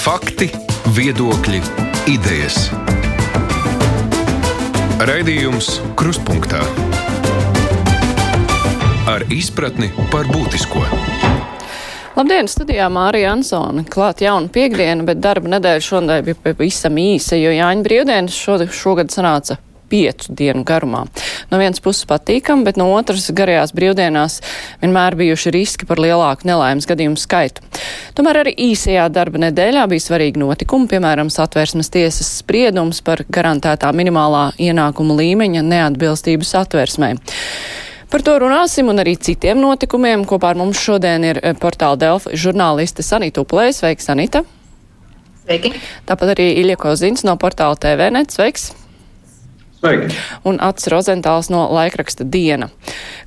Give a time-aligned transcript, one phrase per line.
[0.00, 0.46] Fakti,
[0.96, 1.58] viedokļi,
[2.08, 2.70] idejas.
[5.04, 6.62] Raidījums Kruspunkta
[9.12, 10.86] ar izpratni par būtisko.
[12.16, 13.84] Labdien, studijā Mārija Ansone.
[13.92, 18.40] Klāt jauna piekdiena, bet darba nedēļa šodien bija pavisam īsa, jo Jāņa brīvdienas
[18.72, 19.60] šogad sanāca
[19.90, 21.04] piecu dienu garumā.
[21.50, 24.40] No vienas puses patīkam, bet no otras garajās brīvdienās
[24.82, 27.64] vienmēr bijuši riski par lielāku nelaimes gadījumu skaitu.
[28.16, 34.50] Tomēr arī īsajā darba nedēļā bija svarīgi notikumi, piemēram, satversmes tiesas spriedums par garantētā minimālā
[34.60, 37.14] ienākuma līmeņa neatbilstību satversmē.
[38.10, 40.24] Par to runāsim un arī citiem notikumiem.
[40.26, 43.78] Kopā ar mums šodien ir eh, portāla Delfa žurnāliste Sanita Uplēs.
[43.84, 44.42] Sveiks, Sanita!
[45.44, 45.76] Sveiki!
[46.10, 48.34] Tāpat arī Ilja Kozins no portāla TVNet.
[48.34, 48.72] Sveiks!
[49.80, 50.12] Sveiki.
[50.44, 52.68] un Ats Rozentāls no laikraksta Diena.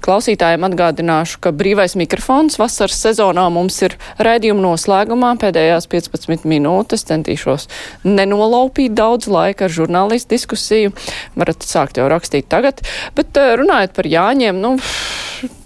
[0.06, 7.08] Klausītājiem atgādināšu, ka brīvais mikrofons vasaras sezonā mums ir raidījuma noslēgumā pēdējās 15 minūtes.
[7.10, 7.66] Centīšos
[8.06, 10.94] nenolaupīt daudz laika ar žurnālistu diskusiju.
[11.40, 12.86] Varat sākt jau rakstīt tagad,
[13.18, 14.76] bet eh, runājot par Jāņiem, nu,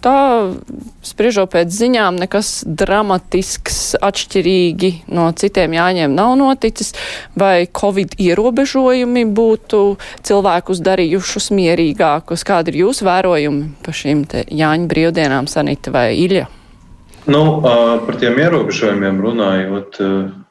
[0.03, 0.53] tā
[1.06, 6.94] spriežot pēc ziņām, nekas dramatisks, atšķirīgi no citiem Jāņiem nav noticis,
[7.38, 9.81] vai Covid ierobežojumi būtu
[10.28, 12.45] cilvēkus darījušus mierīgākus.
[12.48, 16.48] Kādi ir jūsu vērojumi par šīm Jāņa brīvdienām, Sanita vai Ilja?
[17.28, 19.98] Nu, par tiem ierobežojumiem runājot,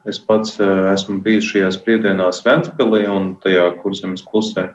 [0.04, 4.68] es pats esmu bijis šajās brīvdienās Ventspilī un tajā kurzemes klusē.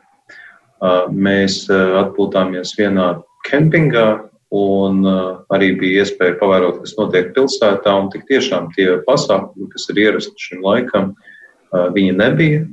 [1.14, 3.12] Mēs atpūtāmies vienā
[3.46, 4.08] kempingā,
[4.52, 5.06] un
[5.54, 7.94] arī bija iespēja pavērot, kas notiek pilsētā.
[8.14, 11.14] Tik tiešām tie pasākumi, kas ir ierasti šim laikam,
[11.72, 12.68] viņi nebija.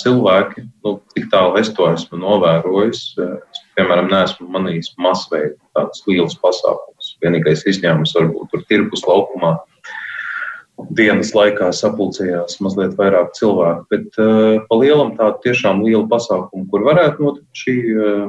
[0.00, 6.38] Cilvēki, nu, tik tālu es to esmu novērojis, es, piemēram, neesmu manījis masveida tādus lielus
[6.40, 7.10] pasākumus.
[7.24, 9.58] Vienīgais izņēmums varbūt tur tirpus laukumā
[10.96, 16.86] dienas laikā sapulcējās mazliet vairāk cilvēku, bet uh, pa lielam tādu tiešām lielu pasākumu, kur
[16.88, 18.24] varētu notikt šī uh,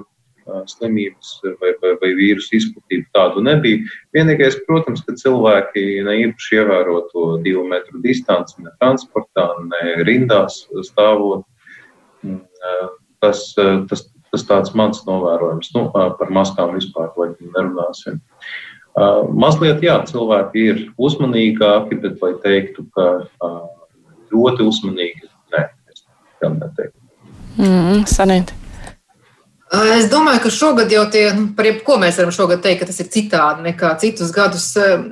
[0.69, 3.81] slimības vai, vai, vai vīrusu izplatība tādu nebija.
[4.15, 10.63] Vienīgais, protams, ka cilvēki ne īpaši ievēro to divu metru distanci ne transportā, ne rindās
[10.89, 11.45] stāvot.
[13.23, 13.45] Tas,
[13.89, 15.71] tas, tas tāds mans novērojums.
[15.75, 18.19] Nu, par maskām vispār nerunāsim.
[19.33, 23.07] Mazliet, jā, cilvēki ir uzmanīgāki, bet lai teiktu, ka
[24.33, 26.05] ļoti uzmanīgi, nē, es
[26.41, 26.99] gan neteiktu.
[27.57, 28.53] Mm, sanīt.
[29.73, 32.99] Es domāju, ka šogad jau tie, nu, par jebko mēs varam šogad teikt, ka tas
[33.01, 34.67] ir citādi nekā citus gadus.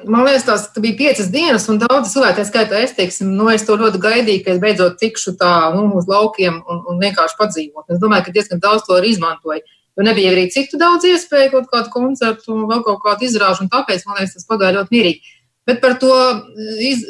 [0.05, 3.65] Man liekas, tās bija piecas dienas, un daudz cilvēku, tā skaitā es, teiksim, nu, es
[3.65, 7.89] to ļoti gaidīju, ka es beidzot tikšu tā, nu, uz laukiem un, un vienkārši padzīvot.
[7.89, 9.65] Es domāju, ka diezgan daudz to arī izmantoju.
[9.97, 14.05] Jo nebija arī citu daudz iespēju, kaut kādu koncertu vēl kaut kādu izrāžu, un tāpēc,
[14.05, 15.37] man liekas, tas pagāja ļoti mierīgi.
[15.65, 16.13] Bet par to,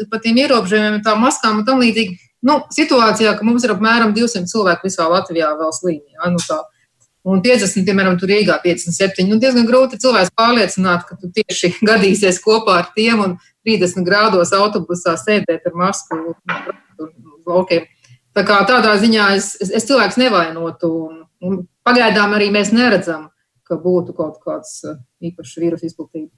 [0.07, 2.15] par tiem ierobežojumiem, tām maskām un tam līdzīgi,
[2.47, 6.15] nu, situācijā, ka mums ir apmēram 200 cilvēku visā Latvijā vēl slimī.
[6.15, 6.63] Ja, nu, tā,
[7.21, 9.27] Un 50, piemēram, tur Rīgā 57.
[9.29, 13.35] Nu, diezgan grūti cilvēks pārliecināt, ka tu tieši gadīsies kopā ar tiem un
[13.67, 17.85] 30 grādos autobusā sēdēt ar masku uz laukiem.
[18.33, 20.89] Tā kā tādā ziņā es, es, es cilvēks nevainotu.
[20.89, 23.29] Un, un pagaidām arī mēs neredzam,
[23.67, 26.31] ka būtu kaut kāds uh, īpašs vīrusu izplatība.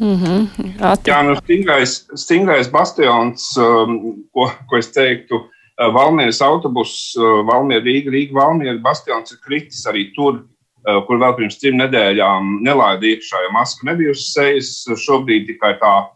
[0.00, 0.74] Mm -hmm.
[1.06, 7.82] Jā, nu, stingrais, stingrais bastions, um, ko, ko es teiktu, uh, Valmieras autobuss, eh, Valmiera
[7.84, 10.44] Rīga, Rīga, Valmiera bastions ir kritis arī tur,
[10.86, 14.84] eh, kur vēl pirms trim nedēļām nelaida iekšā, jo maska nebija uz sejas.
[14.84, 16.10] Šobrīd tikai tā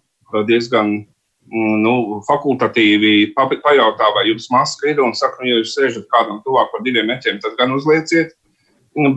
[0.46, 1.06] diezgan
[1.48, 6.42] mm, nu, fakultatīvi pajautā, vai jums maska ir, un saka, nu, ja jūs sēžat kādam
[6.44, 8.34] tuvāk par diviem metriem, tad gan uzlieciet.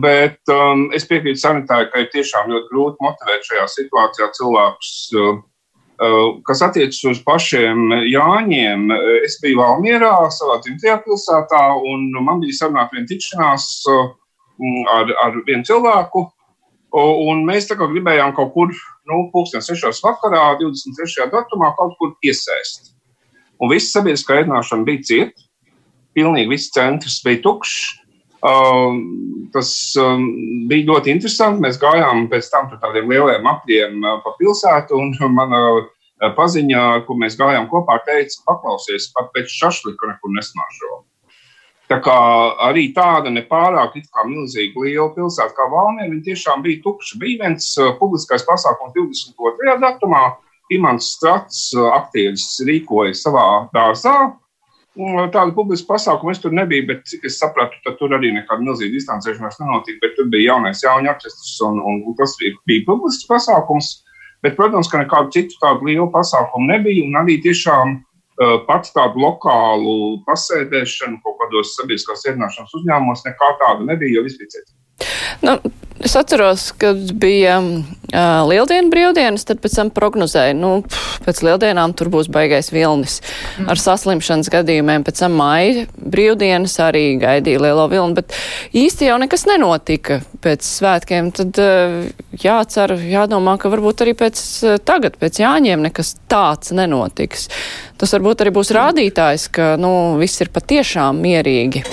[0.00, 5.36] Bet um, es piekrītu sanitārai, ka ir tiešām ļoti grūti motivēt šajā situācijā cilvēkus uh,
[5.38, 5.47] Eh,
[6.46, 12.54] kas attiecas uz pašiem Jāņiem, eh, es biju Valmierā, savā dzimtajā pilsētā, un man bija
[12.54, 14.12] sarunāta viena tikšanās eh,
[14.94, 16.28] ar, ar vienu cilvēku.
[16.98, 18.70] Un mēs tā kā gribējām kaut kur,
[19.04, 21.26] nu, pulksten sešos vakarā, 23.
[21.34, 22.94] datumā, kaut kur iesēst.
[23.60, 25.44] Un viss sabiedriskā ēdināšana bija cieta.
[26.16, 27.98] Pilnīgi viss centrs bija tukšs.
[28.38, 30.24] Um, tas um,
[30.70, 31.60] bija ļoti interesanti.
[31.64, 35.60] Mēs gājām pēc tam par tādiem lieliem apļiem uh, pa pilsētu, un mana
[36.18, 41.02] uh, paziņa, kur mēs gājām kopā, teica, paklausies, pat pēc šašlika nekur nesmaržo.
[41.88, 42.16] Tā kā
[42.66, 43.94] arī tāda nepārāk
[44.28, 47.16] milzīga liela pilsēta kā Valmiera, viņa tiešām bija tukša.
[47.22, 49.78] Bija viens uh, publiskais pasākums 22.
[49.84, 50.26] datumā.
[50.68, 54.18] Imants Strats, uh, aktieris, rīkoja savā dārzā,
[54.98, 59.60] Tādu publisku pasākumu es tur nebiju, bet cik es sapratu, tur arī nekāda milzīga distancēšanās
[59.60, 60.00] nenotika.
[60.02, 63.92] Bet tur bija jaunais jauņu orķestris, un, un tas bija publisks pasākums.
[64.44, 67.06] Bet, protams, ka nekādu citu tādu lielu pasākumu nebija.
[67.08, 67.96] Un arī tiešām
[68.68, 74.52] pats tādu lokālu pasēdēšanu kaut kādos sabiedriskās ierunāšanas uzņēmumos nekā tāda nebija, jo viss bija
[74.54, 74.74] cits.
[75.42, 75.56] Nu,
[76.04, 81.94] es atceros, kad bija uh, lieldienu brīvdienas, tad pēc tam prognozēja, nu, pff, pēc lieldienām
[81.98, 83.68] tur būs baigais vilnis mm.
[83.72, 85.06] ar saslimšanas gadījumiem.
[85.06, 88.36] Pēc tam maija brīvdienas arī gaidīja lielo vilni, bet
[88.76, 91.32] īsti jau nekas nenotika pēc svētkiem.
[91.38, 91.98] Tad uh,
[92.44, 97.48] jācer, jādomā, ka varbūt arī pēc uh, tagad, pēc Jāņiem nekas tāds nenotiks.
[97.98, 101.84] Tas varbūt arī būs rādītājs, ka, nu, viss ir patiešām mierīgi.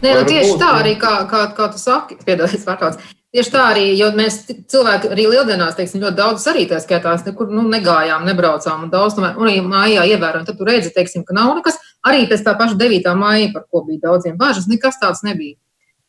[0.00, 3.00] Nē, nu, tieši tā arī, kā, kā, kā tu saki, piedodies, pārkauts.
[3.30, 4.40] Tieši tā arī, jo mēs
[4.72, 9.20] cilvēki arī lieldienās, teiksim, ļoti daudz arī tā skaitās, nekur nu, negājām, nebraucām un daudz,
[9.20, 10.48] un arī mājā ievērojam.
[10.48, 13.12] Tad tu redzi, teiksim, ka nav nekas, arī pēc tā paša 9.
[13.20, 15.60] māja, par ko bija daudziem bažas, nekas tāds nebija.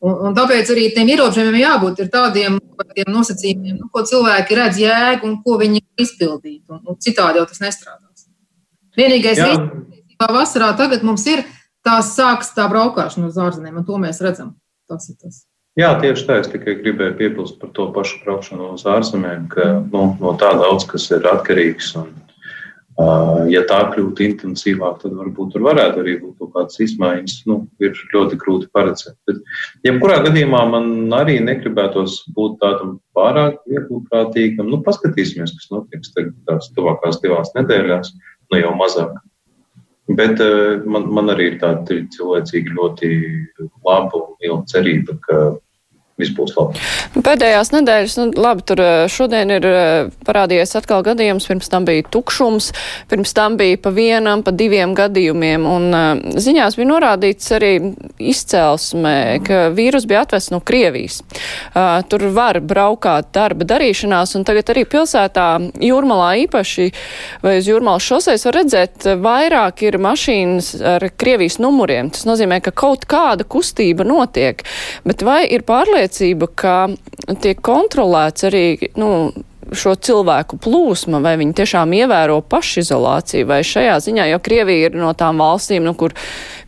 [0.01, 2.57] Un, un tāpēc arī tiem ierobežojumiem jābūt tādiem
[3.05, 6.63] nosacījumiem, nu, ko cilvēki redz jēgu un ko viņi izpildīt.
[6.73, 8.25] Un, un citādi jau tas nestrādās.
[8.97, 9.43] Vienīgais,
[10.17, 11.45] kas vasarā tagad mums ir,
[11.85, 14.55] tās sāks tā braukšana uz ārzemēm, un to mēs redzam.
[14.91, 15.45] Tas ir tas.
[15.79, 16.41] Jā, tieši tā.
[16.41, 20.83] Es tikai gribēju piebilst par to pašu braukšanu uz ārzemēm, ka nu, no tā daudz
[20.89, 21.93] kas ir atkarīgs.
[22.01, 22.09] Un,
[22.99, 27.37] uh, ja tā kļūtu intensīvāk, tad varbūt tur varētu arī būt kaut kādas izmaiņas.
[27.47, 29.15] Nu, ir ļoti grūti paredzēt.
[29.29, 29.39] Bet,
[29.87, 34.67] jebkurā gadījumā man arī negribētos būt tādam pārāk vieglprātīgam.
[34.67, 38.11] Nu, paskatīsimies, kas notiks tagad tās tuvākās divās nedēļās,
[38.51, 39.15] nu jau mazāk.
[40.09, 43.11] Bet uh, man, man arī ir tāda cilvēcīga ļoti
[43.85, 45.37] laba un liela cerība, ka
[46.21, 46.81] viss būs labi.
[47.25, 52.05] Pēdējās nedēļas, nu, labi, tur eh, šodien ir eh, parādījies atkal gadījums, pirms tam bija
[52.13, 52.71] tukšums,
[53.11, 57.71] pirms tam bija pa vienam, pa diviem gadījumiem, un uh, ziņās bija norādīts arī
[58.31, 61.21] izcelsmē, ka vīrus bija atvests no Krievijas.
[62.11, 65.47] Tur var braukāt darba darīšanās, un tagad arī pilsētā
[65.81, 66.87] Jūrmalā īpaši,
[67.43, 72.11] vai uz Jūrmalas šoseis var redzēt, vairāk ir mašīnas ar Krievijas numuriem.
[72.13, 74.63] Tas nozīmē, ka kaut kāda kustība notiek,
[75.07, 76.89] bet vai ir pārliecināts, pārliecība, ka
[77.41, 79.31] tiek kontrolēts arī nu,
[79.71, 85.13] šo cilvēku plūsma, vai viņi tiešām ievēro pašizolāciju, vai šajā ziņā, jo Krievija ir no
[85.13, 86.13] tām valstīm, nu, kur,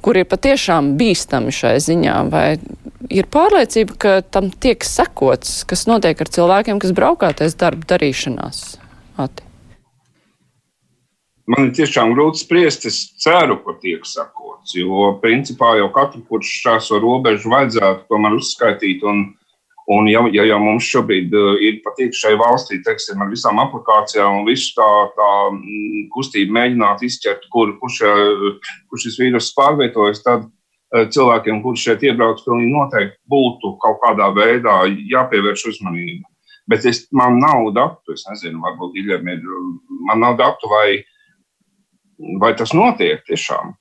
[0.02, 2.58] kur ir patiešām bīstami šai ziņā, vai
[3.10, 8.78] ir pārliecība, ka tam tiek sekots, kas notiek ar cilvēkiem, kas braukātais darba darīšanās.
[9.18, 9.53] Ati.
[11.52, 12.86] Man ir tiešām grūti spriest.
[12.88, 14.76] Es ceru, ka tiek sakots.
[14.78, 19.04] Jo, principā, jau katru, kurš šāso robežu vajadzētu tomēr uzskaitīt.
[19.04, 19.26] Un,
[19.92, 24.40] un ja, ja jau mums šobrīd uh, ir patīk šai valstī, teiksim, ar visām aplikācijām
[24.40, 28.16] un visu tā, tā mm, kustību mēģināt izķert, kur, kur, šā,
[28.88, 34.32] kur šis vīrus pārvietojas, tad uh, cilvēkiem, kurš šeit iebrauc, pilnīgi noteikti būtu kaut kādā
[34.32, 36.30] veidā jāpievērš uzmanība.
[36.72, 39.42] Bet es, man nav datu, es nezinu, varbūt Giļiem ir,
[40.08, 41.02] man nav datu, vai
[42.42, 43.76] vai tas notiek tiešām?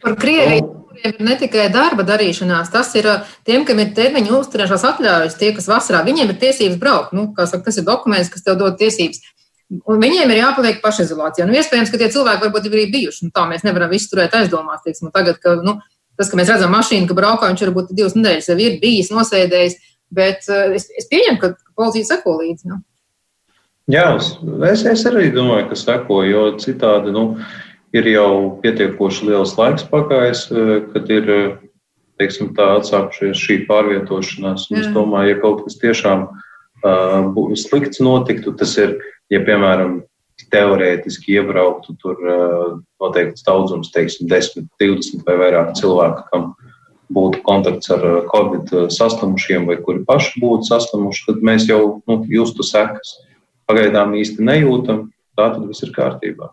[0.00, 3.06] Par Krieviju kuriem ir ne tikai darba darīšanās, tas ir
[3.46, 7.12] tiem, kam ir termiņa uzturēšanās atļaujas, tie, kas vasarā, viņiem ir tiesības braukt.
[7.12, 9.20] Nu, saka, tas ir dokuments, kas tev dod tiesības.
[9.86, 11.46] Un viņiem ir jāpaliek pašizolācijā.
[11.46, 13.28] Nu, iespējams, ka tie cilvēki varbūt ir arī bijuši.
[13.28, 14.82] Nu, tā mēs nevaram visu turēt aizdomās.
[14.82, 15.76] Teiksim, tagad, ka, nu,
[16.18, 19.78] tas, ka mēs redzam mašīnu, ka braukā, viņš varbūt divas nedēļas jau ir bijis nosēdējis.
[20.10, 22.66] Bet es, es pieņemu, ka policija seko līdzi.
[22.72, 22.80] Nu.
[23.90, 24.06] Jā,
[24.68, 27.24] es, es arī domāju, ka seko, jo citādi nu,
[27.96, 31.48] ir jau pietiekoši liels laiks pagājis, eh, kad ir eh,
[32.20, 34.68] teiksim, atsākušies šī pārvietošanās.
[34.70, 38.98] Un es domāju, ja kaut kas tiešām uh, slikts notiktu, tas ir,
[39.32, 40.02] ja piemēram
[40.52, 46.50] teorētiski iebrauktu tur uh, noteikts daudzums, teiksim, 10, 20 vai vairāk cilvēku, kam
[47.16, 52.68] būtu kontakts ar Covid saslimušiem vai kuri paši būtu saslimuši, tad mēs jau nu, justu
[52.68, 53.16] sekas
[53.70, 55.06] pagaidām īsti nejūtam,
[55.38, 56.50] tā tad viss ir kārtībā.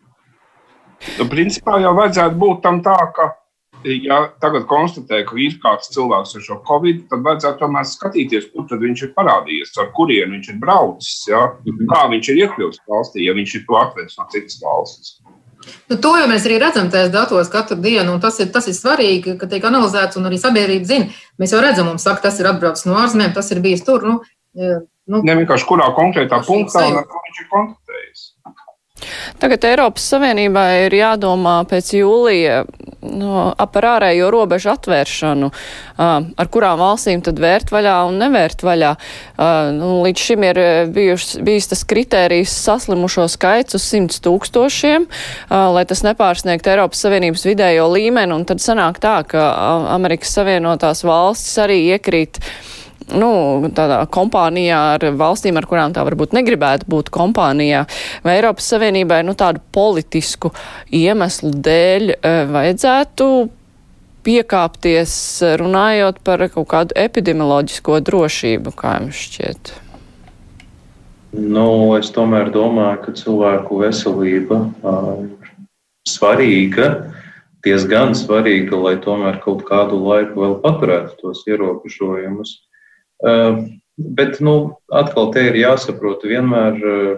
[1.17, 3.29] Nu, principā jau vajadzētu būt tam tā, ka,
[3.85, 8.81] ja tagad konstatē, ka ir kāds cilvēks ar šo covid, tad vajadzētu tomēr skatīties, kur
[8.81, 11.43] viņš ir parādījies, ar kurien viņš ir braucis, ja?
[11.65, 11.89] Mhm.
[11.93, 15.17] kā viņš ir iekļuvis valstī, ja viņš ir to atvedis no citas valsts.
[15.89, 18.75] Nu, to jau mēs arī redzam tajos datos katru dienu, un tas ir, tas ir
[18.77, 21.09] svarīgi, ka tiek analizēts, un arī sabiedrība zina.
[21.41, 24.05] Mēs jau redzam, mums saka, tas ir atbraucis no ārzemēm, tas ir bijis tur.
[24.05, 24.21] Nu,
[25.07, 28.25] Nu, ne vienkārši kurā konkrētā punktā, un ar ko viņš ir kontaktējis.
[29.37, 32.63] Tagad Eiropas Savienībā ir jādomā pēc jūlija
[33.05, 33.41] no,
[33.73, 35.49] par ārējo robežu atvēršanu,
[36.01, 38.93] ar kurām valstīm tad vērt vaļā un nevērt vaļā.
[39.77, 40.61] Nu, līdz šim ir
[40.95, 45.05] bijuš, bijis tas kritērijs saslimušo skaits uz 100 tūkstošiem,
[45.77, 49.45] lai tas nepārsniegt Eiropas Savienības vidējo līmeni, un tad sanāk tā, ka
[49.93, 52.41] Amerikas Savienotās valstis arī iekrīt
[53.15, 53.29] nu,
[53.75, 57.85] tādā kompānijā ar valstīm, ar kurām tā varbūt negribētu būt kompānijā,
[58.25, 60.51] vai Eiropas Savienībai nu, tādu politisku
[60.91, 62.13] iemeslu dēļ
[62.51, 63.29] vajadzētu
[64.27, 65.17] piekāpties
[65.61, 69.75] runājot par kaut kādu epidemioloģisko drošību, kā jums šķiet?
[71.37, 71.67] Nu,
[71.99, 75.53] es tomēr domāju, ka cilvēku veselība ir
[76.07, 76.89] svarīga
[77.67, 82.53] diezgan svarīga, lai tomēr kaut kādu laiku vēl paturētu tos ierobežojumus.
[83.17, 83.65] Uh,
[83.97, 87.13] bet, nu, atkal te ir jāsaprot vienmēr uh,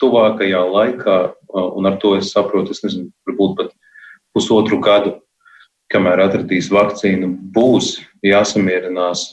[0.00, 3.74] tuvākajā laikā, uh, un ar to es saprotu, es nezinu, varbūt pat
[4.32, 5.18] pusotru gadu,
[5.92, 9.26] kamēr atradīs vakcīnu, būs jāsamierinās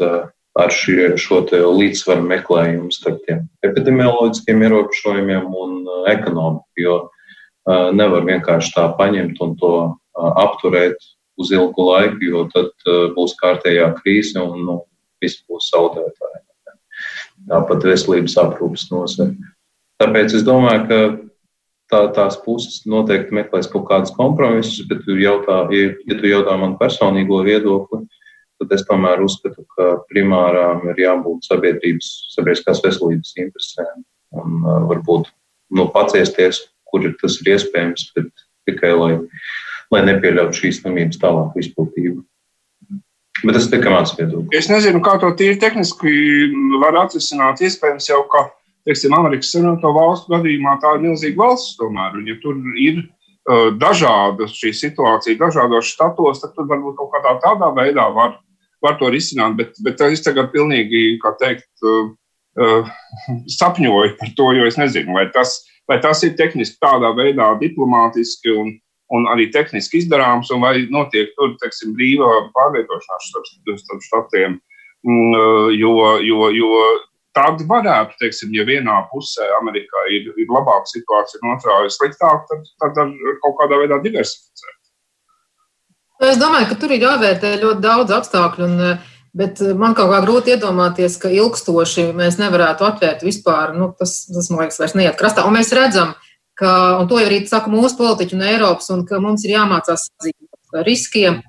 [0.60, 5.78] ar šie, šo līdzsvaru meklējumu starp tiem epidemioloģiskiem ierobežojumiem un
[6.12, 6.98] ekonomiku, jo
[7.96, 9.72] nevar vienkārši tā paņemt un to
[10.44, 11.00] apturēt
[11.40, 12.74] uz ilgu laiku, jo tad
[13.16, 14.78] būs kārtējā krīze un nu,
[15.24, 16.44] viss būs zaudētāji.
[17.50, 19.36] Tāpat veselības aprūpas nozare.
[20.00, 21.00] Tāpēc es domāju, ka
[21.92, 26.76] tā, tās puses noteikti meklēs kaut kādus kompromisus, bet, jautā, ja, ja tu jautā man
[26.80, 28.04] personīgo viedokli,
[28.60, 34.04] tad es tomēr uzskatu, ka primārām ir jābūt sabiedrības, sabiedriskās veselības interesēm
[34.40, 35.32] un uh, varbūt
[35.76, 39.14] nu, paciesties, kur tas ir iespējams, bet tikai lai
[39.94, 42.22] lai nepieļautu šīs slimības tālāku izplatību.
[43.44, 44.52] Bet tas tikai mans viedoklis.
[44.58, 46.12] Es nezinu, kā to tīri tehniski
[46.82, 47.62] var atrisināt.
[47.64, 48.50] Iespējams, jau ka
[48.88, 51.78] teiksim, Amerikas Savienoto Valstu gadījumā tā ir milzīga valsts.
[51.80, 57.36] Tomēr, un, ja tur ir uh, dažāda šī situācija, dažādos štatos, tad varbūt kaut kādā
[57.46, 58.38] tādā veidā var,
[58.84, 59.56] var to risināt.
[59.60, 62.12] Bet, bet es tagad pilnīgi, kā teikt, uh,
[62.60, 62.94] uh,
[63.60, 68.56] sapņoju par to, jo es nezinu, vai tas, vai tas ir tehniski tādā veidā diplomātiski
[68.58, 68.76] un,
[69.16, 74.58] un arī tehniski izdarāms, un vai notiek tur teiksim, brīva pārvietošanās starp, starp štatiem.
[75.08, 75.38] Mm,
[75.80, 75.94] jo,
[76.28, 76.72] jo, jo
[77.38, 82.44] tad varētu, teiksim, ja vienā pusē Amerikā ir, ir labāka situācija, un otrā ir sliktāka,
[82.50, 84.76] tad, tad kaut kādā veidā diversificēt.
[86.30, 88.68] Es domāju, ka tur ir jāvērtē ļoti daudz apstākļu.
[88.68, 89.00] Un,
[89.40, 93.76] Bet man kaut kā grūti iedomāties, ka ilgstoši mēs nevarētu atvērt vispār.
[93.78, 95.44] Nu, tas, tas, man liekas, vairs neiet krastā.
[95.46, 96.29] Un mēs redzam, ka
[96.60, 100.80] ka, un to arī saka mūsu politiķi un Eiropas, un ka mums ir jāmācās sadzīvot
[100.80, 101.40] ar riskiem,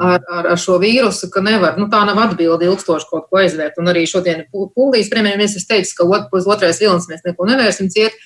[0.00, 3.78] ar, ar, ar šo vīrusu, ka nevar, nu tā nav atbildi ilgstoši kaut ko aizvērt.
[3.82, 8.16] Un arī šodien Polijas premjerministrs teica, ka ot, uz otrais vilnis mēs neko nevērsim ciet.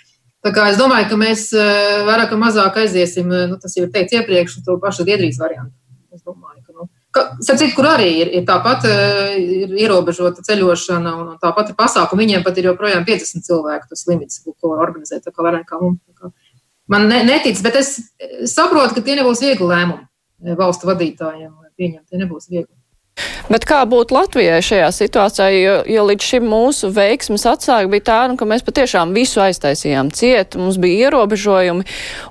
[0.45, 3.87] Tā kā es domāju, ka mēs eh, vairāk vai mazāk aiziesim, eh, nu, tas jau
[3.87, 5.73] ir teikts iepriekš, to pašu Zviedrijas variantu.
[6.13, 6.54] Es domāju,
[7.15, 12.25] Citu, kur arī ir, ir tāpat eh, ir ierobežota ceļošana, un tāpat ir pasākumi.
[12.25, 15.23] Viņiem pat ir joprojām 50 cilvēku tas limits, ko var organizēt.
[15.23, 16.01] Tā kā vairāk kā mums.
[16.91, 17.95] Man ne, netic, bet es
[18.51, 21.53] saprotu, ka tie nebūs viegli lēmumi valstu vadītājiem.
[21.79, 22.73] Pieņemt, tie nebūs viegli.
[23.47, 28.19] Bet kā būtu Latvijai šajā situācijā, jo, jo līdz šim mūsu veiksmes atsāka bija tā,
[28.31, 31.87] nu, ka mēs patiešām visu aiztaisījām ciet, mums bija ierobežojumi,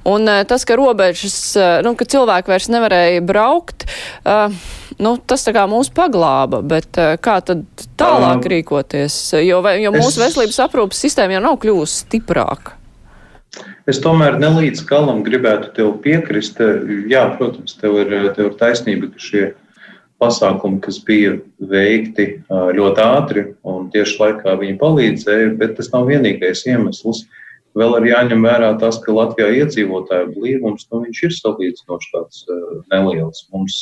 [0.09, 3.87] un uh, tas, ka robežas, uh, nu, ka cilvēki vairs nevarēja braukt,
[4.25, 4.51] uh,
[4.99, 7.63] nu, tas tā kā mūs paglāba, bet kā tad
[7.99, 10.21] tālāk um, rīkoties, jo, jo mūsu es...
[10.25, 12.79] veselības aprūpas sistēma jau nav kļūst stiprāka?
[13.87, 16.57] Es tomēr nelīdz galam gribētu tev piekrist.
[17.11, 19.43] Jā, protams, tev ir, tev ir taisnība, ka šie
[20.23, 26.65] pasākumi, kas bija veikti ļoti ātri un tieši laikā viņi palīdzēja, bet tas nav vienīgais
[26.71, 27.25] iemesls.
[27.77, 32.43] Vēl ir jāņem vērā tas, ka Latvijā iedzīvotāju blīvums nu, ir salīdzinoši tāds
[32.93, 33.47] neliels.
[33.53, 33.79] Mums,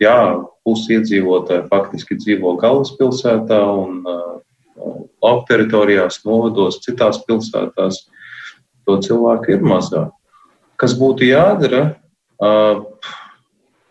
[0.00, 0.18] jā,
[0.64, 4.00] pusi iedzīvotāji faktiski dzīvo galvaspilsētā un
[5.22, 8.06] lauka teritorijās, novados, citās pilsētās
[8.86, 10.12] to cilvēku ir mazāk.
[10.80, 11.96] Kas būtu jādara?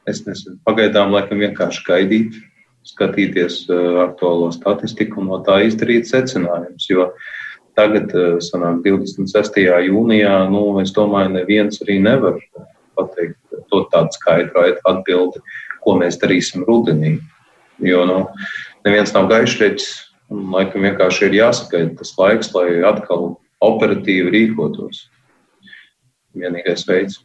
[0.06, 2.38] Es nezinu, pagaidām laikam vienkārši gaidīt,
[2.86, 3.64] skatīties
[4.04, 6.86] aktuālo statistiku un no tā izdarīt secinājumus.
[6.92, 7.10] Jo
[7.78, 8.14] tagad,
[8.46, 9.58] sanāk, 26.
[9.88, 12.38] jūnijā, nu, es domāju, neviens arī nevar
[12.96, 15.42] pateikt to tādu skaidru atbildi,
[15.82, 17.18] ko mēs darīsim rudenī.
[17.84, 18.22] Jo, nu,
[18.86, 19.90] neviens nav gaišreģis,
[20.32, 23.34] un laikam vienkārši ir jāsagaida tas laiks, lai atkal
[23.66, 25.08] operatīvi rīkotos.
[26.38, 27.25] Vienīgais veids.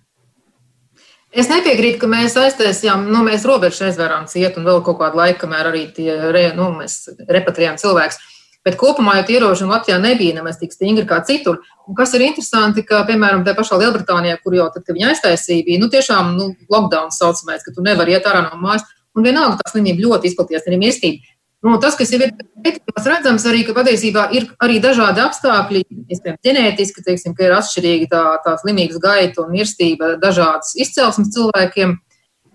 [1.30, 5.44] Es nepiekrītu, ka mēs aiztaisījām, nu, mēs robežu aizvērām ciet un vēl kaut kādu laiku,
[5.44, 8.18] kamēr arī tie, re, nu, mēs repatrijām cilvēkus.
[8.66, 11.62] Bet kopumā jau ierobežojumi Latvijā nebija nemaz tik stingri kā citur.
[11.88, 15.64] Un kas ir interesanti, ka, piemēram, tajā pašā Lielbritānijā, kur jau tad, kad viņi aiztaisīja,
[15.68, 18.84] bija, nu, tiešām, nu, lockdown saucamais, ka tu nevari iet ārā no mājas.
[19.16, 21.30] Un vienalga tā slimība ļoti izplatījies, arī mirstība.
[21.60, 22.22] Nu, tas, kas ir
[22.64, 28.08] pētījumos redzams, arī, ka patiesībā ir arī dažādi apstākļi, piemēram, ģenētiski, teiksim, ka ir atšķirīga
[28.14, 31.98] tā, tā slimības gaita un mirstība dažādas izcelsmes cilvēkiem.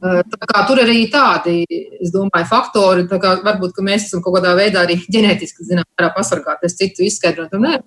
[0.01, 1.61] Tur arī tādi,
[2.01, 5.85] es domāju, faktori, kā varbūt, ka mēs esam kaut kādā veidā arī ģenētiski, zinām,
[6.17, 7.53] pasargāties citu izskaidrot.
[7.61, 7.77] Nē.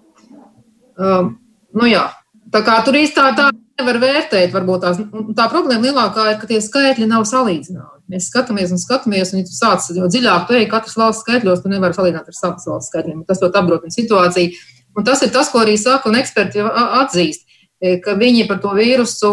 [0.99, 1.35] Um,
[1.75, 2.09] nu jā,
[2.55, 5.03] tā kā tur īstā tā nevar vērtēt, varbūt tās,
[5.39, 7.98] tā problēma lielākā ir, ka tie skaitļi nav salīdzināmi.
[8.09, 11.73] Mēs skatāmies un skatāmies, un ja tu sāc jau dziļāk pētīt katras valsts skaitļos, tu
[11.73, 13.25] nevari salīdzināt ar savas valsts skaitļiem.
[13.29, 14.63] Tas ļoti apgrūtina situāciju.
[14.97, 16.65] Un tas ir tas, ko arī saka, un eksperti
[17.03, 17.45] atzīst.
[17.79, 19.29] E, ka viņi par to vīrusu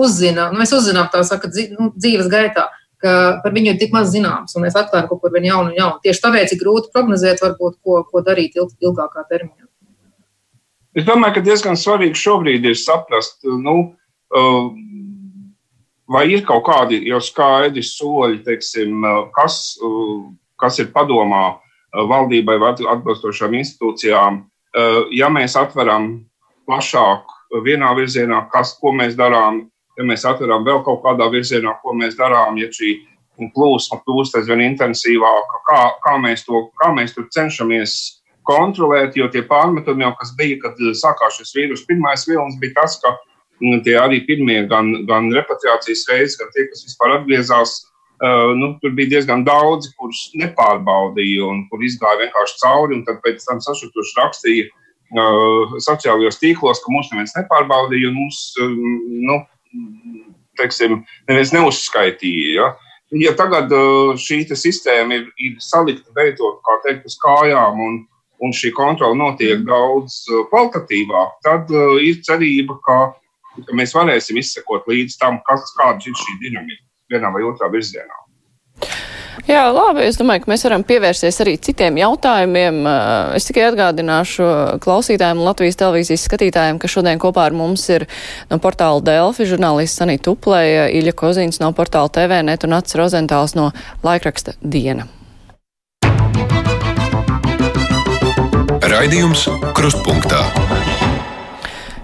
[0.00, 0.48] uzzina.
[0.52, 2.68] Nu, mēs uzzinām, tā saka, nu, dzīves gaitā,
[3.02, 5.76] ka par viņu ir tik maz zināms, un mēs atklājam kaut ko vienu jaunu un
[5.76, 6.00] jaunu.
[6.04, 9.66] Tieši tāpēc ir grūti prognozēt, varbūt, ko, ko darīt ilg, ilgākā termiņā.
[10.96, 13.76] Es domāju, ka diezgan svarīgi šobrīd ir saprast, nu,
[14.34, 14.70] uh,
[16.10, 19.04] vai ir kaut kādi jau skaidri soļi, teiksim,
[19.36, 19.78] kas,
[20.60, 24.40] kas ir padomā valdībai vai atbilstošām institūcijām,
[25.14, 26.12] ja mēs atveram
[26.68, 27.36] plašāk
[27.66, 29.64] vienā virzienā, kas, ko mēs darām,
[29.98, 32.98] ja mēs atveram vēl kaut kādā virzienā, ko mēs darām, ja šī
[33.54, 37.96] plūsma kļūst aizvien intensīvāka, kā, kā, mēs to, kā mēs to cenšamies
[38.46, 42.98] kontrolēt, jo tie pārmetumi jau, kas bija, kad sākās šis vīrus, pirmais vilnis bija tas,
[43.02, 43.14] ka
[43.84, 48.92] tie arī pirmie gan, gan repatriācijas reizes, gan tie, kas vispār atgriezās, uh, nu, tur
[48.96, 54.18] bija diezgan daudzi, kurus nepārbaudīja un kur izgāja vienkārši cauri, un tad pēc tam sašutuši
[54.20, 54.68] rakstīja,
[55.10, 58.42] sociālajos tīklos, ka mūs neviens nepārbaudīja un mums,
[59.26, 59.40] nu,
[60.60, 62.52] teiksim, neviens neuzskaitīja.
[62.54, 62.68] Ja?
[63.24, 63.72] ja tagad
[64.20, 67.98] šī sistēma ir, ir salikta beidzot, kā teikt, uz kājām un,
[68.40, 71.74] un šī kontrola notiek daudz kvalitatīvāk, tad
[72.04, 73.00] ir cerība, ka,
[73.58, 78.20] ka mēs varēsim izsekot līdz tam, kas, kāda ir šī dinamika vienā vai otrā virzienā.
[79.48, 80.04] Jā, labi.
[80.04, 82.80] Es domāju, ka mēs varam pievērsties arī citiem jautājumiem.
[83.38, 84.46] Es tikai atgādināšu
[84.84, 88.06] klausītājiem un Latvijas televīzijas skatītājiem, ka šodien kopā ar mums ir
[88.50, 93.70] no portāla Delfi žurnālists Sanita Tuplēja, Iļa Kozīns no portāla TVNet un Ats Rozentāls no
[94.06, 95.08] laikraksta Diena.
[98.90, 100.59] Raidījums Krustpunktā.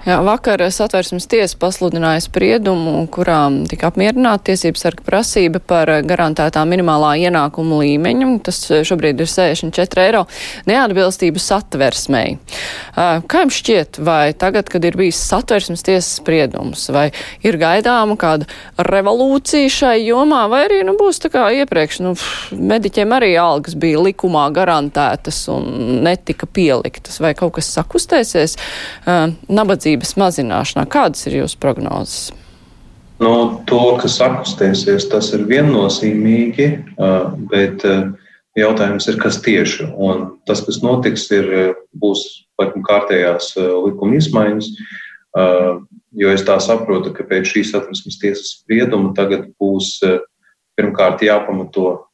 [0.06, 7.16] Jā, vakar satversmes tiesa pasludināja spriedumu, kurā tika apmierināta tiesības sarga prasība par garantētā minimālā
[7.26, 8.28] ienākuma līmeņu.
[8.46, 10.20] Tas šobrīd ir 64 eiro
[10.70, 12.36] neatbilstību satversmei.
[12.94, 17.08] Kā jums šķiet, vai tagad, kad ir bijis satversmes tiesas spriedums, vai
[17.42, 18.46] ir gaidāma kāda
[18.86, 22.14] revolūcija šai jomā, vai arī nu, būs tā kā iepriekš, nu,
[22.54, 28.54] mediķiem arī algas bija likumā garantētas un netika pieliktas, vai kaut kas sakustēsies?
[29.50, 30.86] Nabadzība nabadzības mazināšanā.
[30.88, 32.32] Kādas ir jūsu prognozes?
[33.18, 36.96] Nu, to, kas akustēsies, tas ir viennozīmīgi,
[37.48, 37.84] bet
[38.56, 39.88] jautājums ir, kas tieši.
[39.96, 44.68] Un tas, kas notiks, ir, būs laikam, kārtējās likuma izmaiņas.
[46.16, 49.98] Jo es tā saprotu, ka pēc šīs satversmes tiesas sprieduma tagad būs
[50.76, 52.06] pirmkārt jāpamato,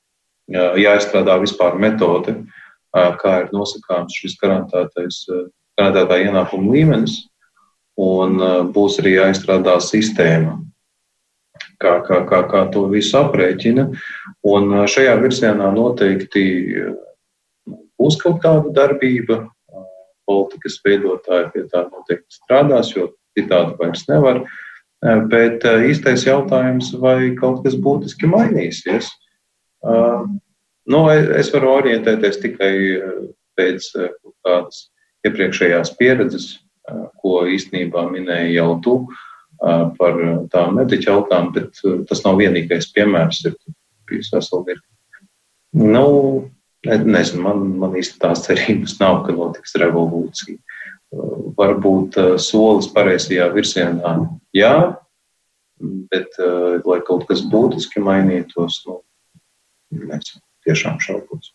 [0.51, 2.45] jāizstrādā vispār metode,
[2.93, 5.25] kā ir nosakāms šis garantētais,
[5.79, 7.32] garantētā ienākuma līmenis
[8.01, 10.57] un uh, būs arī jāizstrādā sistēma,
[11.83, 13.89] kā, kā, kā, kā to visu aprēķina.
[14.49, 16.45] Un uh, šajā virzienā noteikti
[16.83, 16.95] uh,
[18.01, 19.45] būs kaut kāda darbība.
[20.29, 24.45] Politikas veidotāji pie tā noteikti strādās, jo citādi vairs nevar.
[25.03, 29.09] Bet īstais jautājums, vai kaut kas būtiski mainīsies?
[29.83, 32.73] Nu, es varu orientēties tikai
[33.59, 33.89] pēc
[34.47, 34.85] kādas
[35.27, 36.47] iepriekšējās pieredzes,
[37.23, 38.97] ko īstenībā minēja jau tu
[39.99, 40.17] par
[40.51, 43.45] tām mediķa algām, bet tas nav vienīgais piemērs.
[43.47, 43.55] Ir
[44.11, 44.89] bijis vesela virkne.
[45.79, 46.07] Nu,
[46.85, 50.59] nezinu, man, man īsti tās cerības nav, ka notiks revolūcija.
[51.59, 54.13] Varbūt solis pareizajā virzienā,
[54.57, 54.75] jā,
[56.13, 56.39] bet
[56.89, 59.03] lai kaut kas būtiski mainītos, nu,
[59.93, 61.53] nezinu, tiešām šaubos.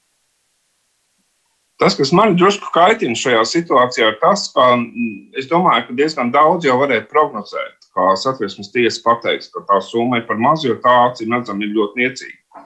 [1.78, 6.32] Tas, kas man drusku kaitina šajā situācijā, ir tas, ka mm, es domāju, ka diezgan
[6.34, 10.78] daudz jau varētu prognozēt, kā satversmes tiesa pateiks, ka tā summa ir par mazu, jo
[10.82, 12.64] tā acīm redzam ir ļoti niecīga.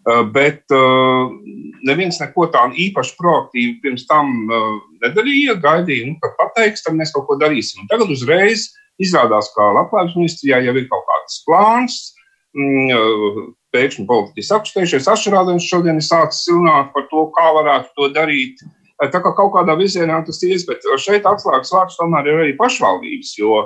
[0.00, 1.32] Uh, bet uh,
[1.84, 5.58] neviens neko tādu īpaši proaktīvi pirms tam uh, nedarīja.
[5.60, 7.82] Gaidīja, nu, kad pateiks, tad mēs kaut ko darīsim.
[7.84, 8.70] Un tagad uzreiz
[9.00, 11.98] izrādās, ka Latvijas ministrijā jau ir kaut kāds plāns.
[12.56, 15.08] Mm, pēkšņi politiķi sakustējušies.
[15.10, 18.62] Ašrādens šodien ir sācis runāt par to, kā varētu to darīt.
[19.00, 23.30] Tā kā kaut kādā virzienā tas ir, bet šeit atslēgas vārds tomēr ir arī pašvaldības,
[23.40, 23.62] jo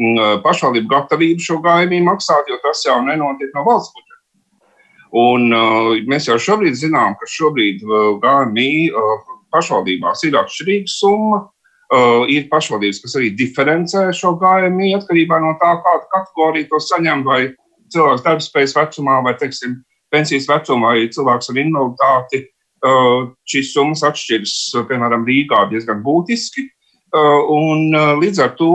[0.00, 4.10] mm, pašvaldību gatavību šo gājumī maksāt, jo tas jau nenotiek no valsts budžeta.
[5.22, 11.44] Un uh, mēs jau šobrīd zinām, ka šobrīd uh, gājumī uh, pašvaldībās ir atšķirīga summa.
[11.92, 17.20] Uh, ir pašvaldības, kas arī diferencē šo gājumī atkarībā no tā, kādu kategoriju to saņem,
[17.26, 17.42] vai
[17.92, 19.78] cilvēks darbspējas vecumā vai, teiksim,
[20.12, 22.44] pensijas vecumā, vai cilvēks ar invaliditāti,
[23.48, 24.54] šīs summas atšķiras,
[24.88, 26.66] piemēram, Rīgā diezgan būtiski.
[27.12, 28.72] Un līdz ar to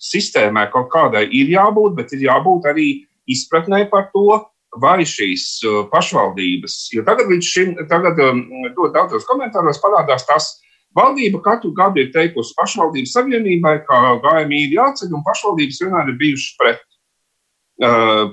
[0.00, 2.88] sistēmai kaut kādai ir jābūt, bet ir jābūt arī
[3.30, 4.42] izpratnē par to,
[4.82, 10.50] vai šīs pašvaldības, jo tagad līdz šim, tagad ļoti daudzos komentāros parādās tas,
[10.94, 16.18] Valdība katru gadu ir teikusi pašvaldību savienībai, ka gājumi ir jāceļ, un pašvaldības vienmēr ir
[16.20, 16.84] bijušas pret.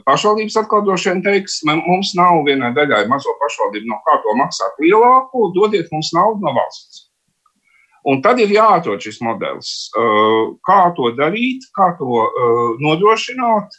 [0.06, 0.58] Pašvaldības
[1.06, 6.12] vien teiks, mums nav vienai daļai mazo pašvaldību, no kā to maksāt lielāku, dodiet mums
[6.14, 7.08] naudu no valsts.
[8.06, 9.90] Un tad ir jāatrod šis modelis,
[10.66, 12.26] kā to darīt, kā to
[12.82, 13.78] nodrošināt,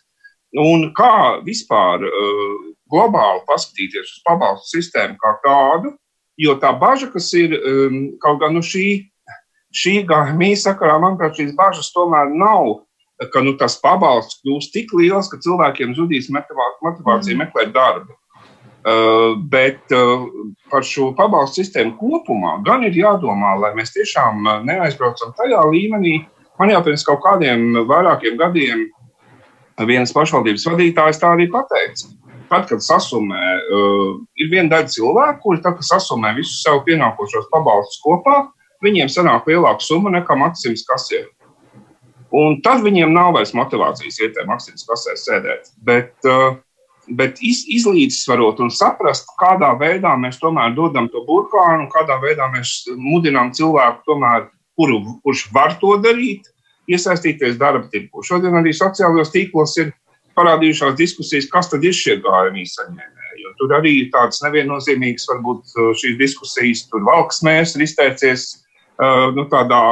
[0.59, 2.07] un kā vispār
[2.91, 5.95] globāli paskatīties uz pabalstu sistēmu kā tādu,
[6.41, 7.53] Jo tā bažas, kas ir
[8.23, 8.87] kaut gan nu, šī,
[9.77, 12.81] šī gājuma sakarā, manuprāt, šīs bažas tomēr nav.
[13.31, 17.43] Ka nu, tas pabalsts kļūs tik liels, ka cilvēkiem zudīs motivācija mm.
[17.45, 18.17] meklēt darbu.
[18.83, 20.25] Uh, bet uh,
[20.73, 26.17] par šo pabalstu sistēmu kopumā gan ir jādomā, lai mēs tiešām uh, neaizbraucam tajā līmenī.
[26.59, 28.89] Man jau pirms kaut kādiem vairākiem gadiem
[29.87, 32.11] viens pašvaldības vadītājs tā arī pateica
[32.53, 38.03] tad, kad sasumē, uh, ir viena daļa cilvēku, kuri tad, sasumē visus sev pienākošos pabalstus
[38.05, 38.43] kopā,
[38.85, 41.25] viņiem sanāk lielāka summa nekā Maksims kasē.
[42.33, 45.69] Un tad viņiem nav vairs motivācijas iet tajā Maksims kasē sēdēt.
[45.85, 46.57] Bet, uh,
[47.19, 52.79] bet iz, izlīdzsvarot un saprast, kādā veidā mēs tomēr dodam to burkānu, kādā veidā mēs
[52.97, 54.47] mudinām cilvēku, tomēr,
[54.81, 56.49] kuru, kurš var to darīt,
[56.89, 58.25] iesaistīties darba tirgu.
[58.25, 59.93] Šodien arī sociālajos tīklos ir
[60.39, 63.53] parādījušās diskusijas, kas tad ir šie gājumi saņēmēji.
[63.61, 69.45] Tur arī ir tādas neviennozīmīgas, varbūt uh, šīs diskusijas, tur valksmēs ir izteicies uh, nu,
[69.53, 69.83] tādā,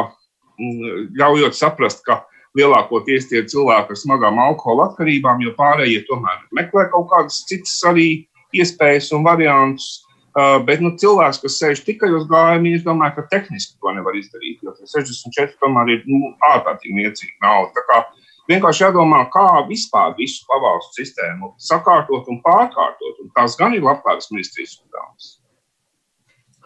[0.57, 2.23] mm, ļaujot saprast, ka
[2.59, 8.09] lielākoties tie cilvēki ar smagām alkohola atkarībām, jo pārējie tomēr meklē kaut kādas citas arī
[8.57, 10.01] iespējas un variantus.
[10.31, 14.15] Uh, bet nu, cilvēks, kas sēž tikai uz gājumiem, es domāju, ka tehniski to nevar
[14.15, 14.61] izdarīt.
[14.63, 18.05] Jo 64 tomēr ir nu, ārkārtīgi niecīga nauda.
[18.51, 23.19] Vienkārši jādomā, kā vispār visu pavalstu sistēmu sakārtot un pārkārtot.
[23.25, 25.40] Un tas gan ir labklājības ministrijas uzdevums.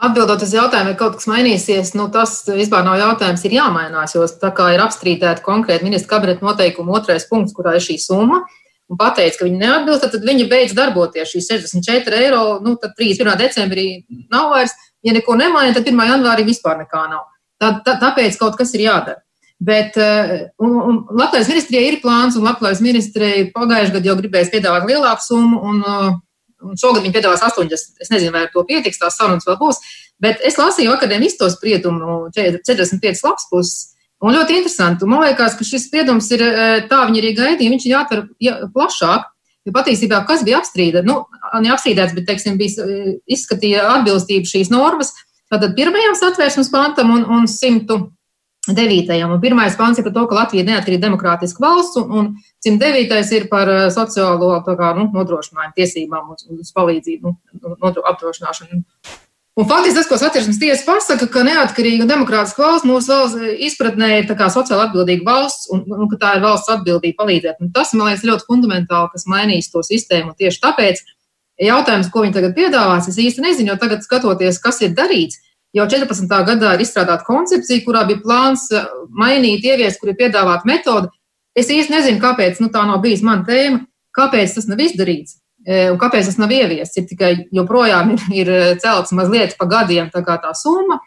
[0.02, 4.16] Atbildot uz jautājumu, vai kaut kas mainīsies, nu, tas vispār nav jautājums, ir jāmainās.
[4.16, 8.40] Jo tā kā ir apstrīdēta konkrēti ministra kabineta noteikuma otrais punkts, kurā ir šī summa,
[8.90, 11.30] un pateica, ka viņi neatbilst, tad viņi beidz darboties.
[11.30, 13.38] Šī 64 eiro, nu, tad 31.
[13.44, 13.86] decembrī
[14.32, 14.74] nav vairs.
[15.04, 16.02] Ja neko nemaina, tad 1.
[16.10, 17.28] janvārī vispār nekā nav.
[17.60, 19.22] Tā, tā, tāpēc kaut kas ir jādara.
[19.64, 20.50] Bet uh,
[21.14, 25.82] Latvijas ministrijai ir plāns, un Latvijas ministrijai pagājušajā gadā jau gribēs piedāvāt lielāku summu, un,
[25.86, 26.16] uh,
[26.64, 28.00] un šogad viņi piedāvās 80.
[28.02, 29.80] Es nezinu, vai ar to pietiks, tās sarunas vēl būs.
[30.22, 33.90] Bet es lasīju vakardien iztos spriedumu 45 lapas puses.
[34.24, 35.06] Un ļoti interesanti.
[35.10, 36.42] Man liekas, ka šis spriedums ir
[36.88, 39.30] tā, viņi arī gaidīja, viņš ir jātver ja, plašāk.
[39.64, 41.22] Jo patiesībā, kas bija apstrīdēts, nu,
[41.64, 42.84] neapstrīdēts, bet, teiksim, bija
[43.32, 45.14] izskatīja atbilstību šīs normas,
[45.52, 47.96] tātad pirmajam satvērsmes pantam un, un 100.
[48.68, 49.18] 9.
[49.28, 52.30] Un pirmais pants ir par to, ka Latvija ir neatkarīga demokrātiska valsts, un, un
[52.64, 53.20] 109.
[53.36, 57.76] ir par eh, sociālo kā, nu, nodrošinājumu tiesībām uz, palīdzību, nu,
[58.12, 58.82] apdrošināšanu.
[59.54, 64.32] Un faktiski tas, ko satversmes tiesa pasaka, ka neatkarīga demokrātiska valsts mūsu valsts izpratnē ir
[64.50, 67.60] sociāli atbildīga valsts un, un ka tā ir valsts atbildība palīdzēt.
[67.62, 70.34] Un tas, man liekas, ļoti fundamentāli, kas mainīs to sistēmu.
[70.40, 71.04] Tieši tāpēc
[71.62, 75.38] jautājums, ko viņi tagad piedāvās, es īsti nezinu, jo tagad skatoties, kas ir darīts,
[75.74, 76.30] Jau 14.
[76.46, 81.10] gadā ir izstrādāta koncepcija, kurā bija plāns eh, mainīt, ieviest, kur ir piedāvāta metode.
[81.54, 83.80] Es īsti nezinu, kāpēc nu, tā nav bijusi mana tēma,
[84.14, 87.00] kāpēc tas nav izdarīts eh, un kāpēc tas nav ieviests.
[87.00, 91.00] Ir tikai joprojām ir, ir eh, celts mazliet pa gadiem tā, tā summa.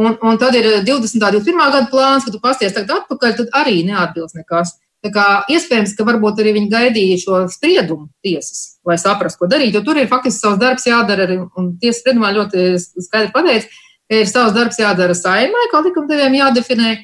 [0.00, 1.20] Un, un tad ir 20.
[1.20, 1.60] un 21.
[1.60, 4.78] gada plāns, kad tu pasties tagad atpakaļ, tad arī neatbilst nekas.
[5.04, 9.76] Tā kā iespējams, ka varbūt arī viņi gaidīja šo spriedumu tiesas, lai saprastu, ko darīt,
[9.76, 14.28] jo tur ir faktiski savs darbs jādara, un tiesas spriedumā ļoti skaidri pateica, ka ir
[14.28, 16.94] savs darbs jādara saimai, kā likumdevējiem jādefinē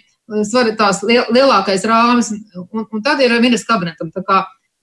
[0.46, 4.10] svar, tās lielākais rāmis, un, un tad ir ministrs kabinetam.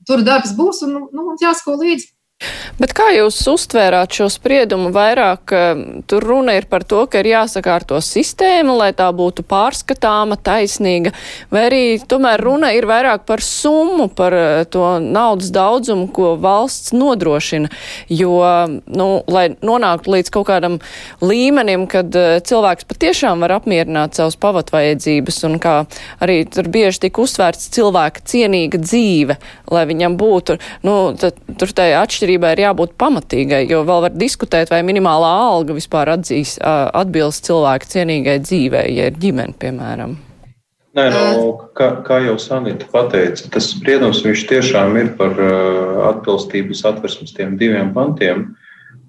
[0.07, 2.09] Tur darbs būs, un nu, mums jāsako līdzi.
[2.81, 5.53] Bet kā jūs uztvērāt šo spriedumu vairāk?
[6.09, 11.13] Tur runa ir par to, ka ir jāsakārto sistēma, lai tā būtu pārskatāma, taisnīga,
[11.53, 16.95] vai arī tomēr runa ir vairāk par summu, par eh, to naudas daudzumu, ko valsts
[16.97, 17.69] nodrošina.
[18.09, 18.33] Jo,
[18.89, 20.79] nu, lai nonāktu līdz kaut kādam
[21.21, 25.75] līmenim, kad eh, cilvēks patiešām var apmierināt savus pavatvajadzības un kā
[26.25, 29.37] arī tur bieži tika uztvērts cilvēka cienīga dzīve,
[29.71, 30.57] lai viņam būtu,
[30.89, 35.29] nu, tad, tur tai atšķirība atšķirībai ir jābūt pamatīgai, jo vēl var diskutēt, vai minimālā
[35.53, 40.17] alga vispār atzīs, atbilst cilvēku cienīgai dzīvei, ja ir ģimene, piemēram.
[40.93, 46.75] Nē, no, kā, kā jau Sanita pateica, tas spriedums viņš tiešām ir par uh, atbilstību
[46.77, 48.51] satversmes tiem diviem pantiem.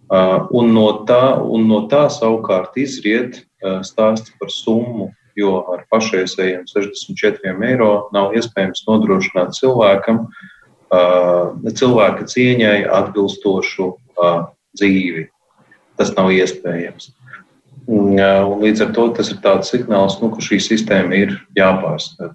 [0.08, 5.84] Uh, un, no tā, un no tā savukārt izriet uh, stāsts par summu, jo ar
[5.92, 10.24] pašreizējiem 64 eiro nav iespējams nodrošināt cilvēkam
[11.80, 13.90] cilvēka cieņai atbilstošu
[14.78, 15.28] dzīvi.
[15.98, 17.12] Tas nav iespējams.
[17.84, 22.32] Un, un līdz ar to tas ir tāds signāls, nu, ka šī sistēma ir jāpārskata.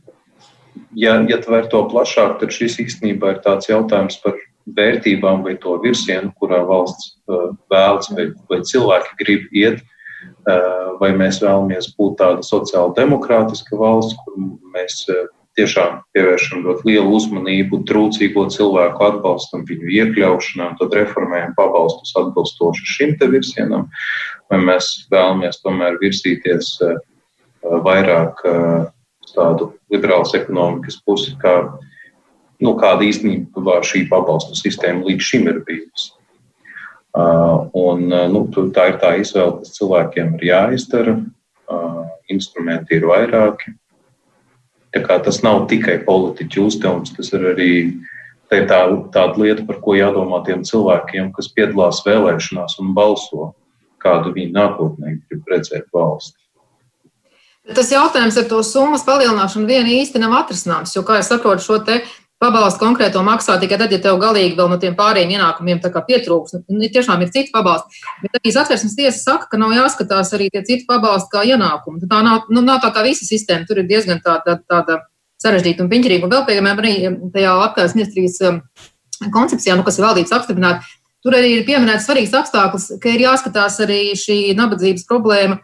[0.97, 4.37] Ja, ja tver to plašāk, tad šis īstenībā ir tāds jautājums par
[4.77, 11.11] vērtībām vai to virsienu, kurā valsts uh, vēlas, vai, vai cilvēki grib iet, uh, vai
[11.17, 14.37] mēs vēlamies būt tāda sociāli demokrātiska valsts, kur
[14.75, 15.27] mēs uh,
[15.59, 23.15] tiešām pievēršam ļoti lielu uzmanību trūcīgo cilvēku atbalstam, viņu iekļaušanām, tad reformējam pabalstus atbilstoši šim
[23.19, 23.87] te virsienam,
[24.51, 26.95] vai mēs vēlamies tomēr virzīties eh,
[27.89, 31.57] vairāk uz eh, tādu liberālas ekonomikas pusi, kā,
[32.63, 36.15] nu, kāda īstenībā šī pabalstu sistēma līdz šim ir bijusi.
[37.09, 41.15] Uh, un, nu, tā ir tā izvēle, kas cilvēkiem ir jāizdara.
[41.17, 41.39] Uh,
[42.29, 43.73] instrumenti ir vairāki.
[44.93, 47.71] Tas nav tikai politiķu uzdevums, tas ir arī
[48.49, 48.81] tā, tā,
[49.13, 53.51] tāda lieta, par ko jādomā tiem cilvēkiem, kas piedalās vēlēšanās un balso,
[54.01, 56.37] kādu viņi nākotnē grib redzēt valsti.
[57.75, 61.77] Tas jautājums ar to summas palielināšanu vien īsti nav atrisināms, jo, kā es saprotu, šo
[61.85, 61.99] te
[62.39, 66.55] pabalstu konkrēto maksā tikai tad, ja tev galīgi vēl no tiem pārējiem ienākumiem pietrūks.
[66.71, 68.01] Nu, tiešām ir citi pabalsti.
[68.23, 72.07] Bet arī satversmes tiesa saka, ka nav jāskatās arī tie citi pabalsti kā ienākumi.
[72.07, 75.01] Tā nav, nu, nav tā kā visa sistēma, tur ir diezgan tāda, tāda
[75.43, 76.27] sarežģīta un piņķerīga.
[76.27, 76.95] Un vēl, piemēram, arī
[77.35, 78.61] tajā apkārtnes ministrijas um,
[79.35, 83.79] koncepcijā, nu, kas ir valdības apstiprināta, tur arī ir pieminēts svarīgs apstākļus, ka ir jāskatās
[83.83, 85.59] arī šī nabadzības problēma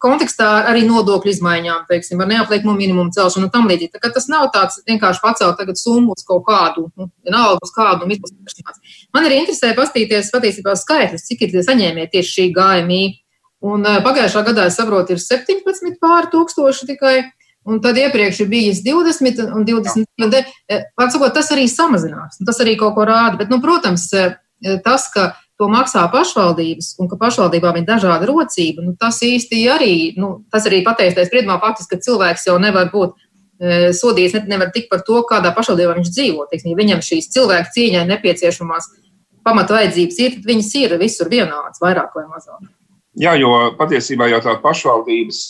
[0.00, 4.00] kontekstā arī nodokļu izmaiņām, teiksim, ar neapliekumu minimumu celšanu un tam līdzīgi.
[4.00, 8.06] Tā, tas nav tāds vienkārši pacelt tagad summu uz kaut kādu, nu, vienalga uz kādu
[8.06, 8.96] un izpildīšanās.
[9.12, 13.02] Man arī interesē pastīties patiesībā skaitļus, cik ir saņēmēji tieši šī GMI.
[13.64, 17.16] Un eh, pagājušā gadā, es saprotu, ir 17 pār tūkstoši tikai.
[17.64, 20.50] Un tad iepriekš ir bijis 20 un 20.
[21.00, 22.36] Pārsakot, tas arī samazinās.
[22.44, 23.38] Tas arī kaut ko rāda.
[23.40, 24.36] Bet, nu, protams, eh,
[24.84, 29.94] tas, ka to maksā pašvaldības un ka pašvaldībām ir dažāda rocība, nu, tas īsti arī,
[30.18, 34.72] nu, tas arī pateiktais spriedumā faktiski, ka cilvēks jau nevar būt e, sodīts, ne, nevar
[34.74, 36.46] tikt par to, kādā pašvaldībā viņš dzīvo.
[36.50, 38.90] Teiksim, ja viņam šīs cilvēku cieņai nepieciešamās
[39.46, 42.64] pamata vajadzības ir, tad viņas ir visur vienādas, vairāk vai mazāk.
[43.20, 45.44] Jā, jo patiesībā jau tā pašvaldības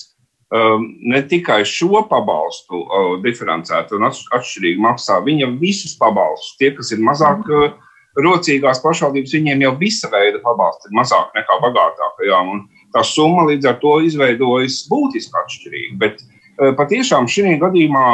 [0.53, 6.93] um, ne tikai šo pabalstu uh, diferencētu un atšķirīgi maksā, viņa visus pabalstus, tie, kas
[6.93, 7.49] ir mazāk.
[7.49, 7.81] Mm
[8.23, 12.63] rocīgās pašvaldības viņiem jau visa veida pabalsti ir mazāk nekā bagātākajām.
[12.95, 15.99] Tā summa līdz ar to izveidojas būtiski atšķirīga.
[16.03, 18.07] Bet uh, patiešām šī gadījumā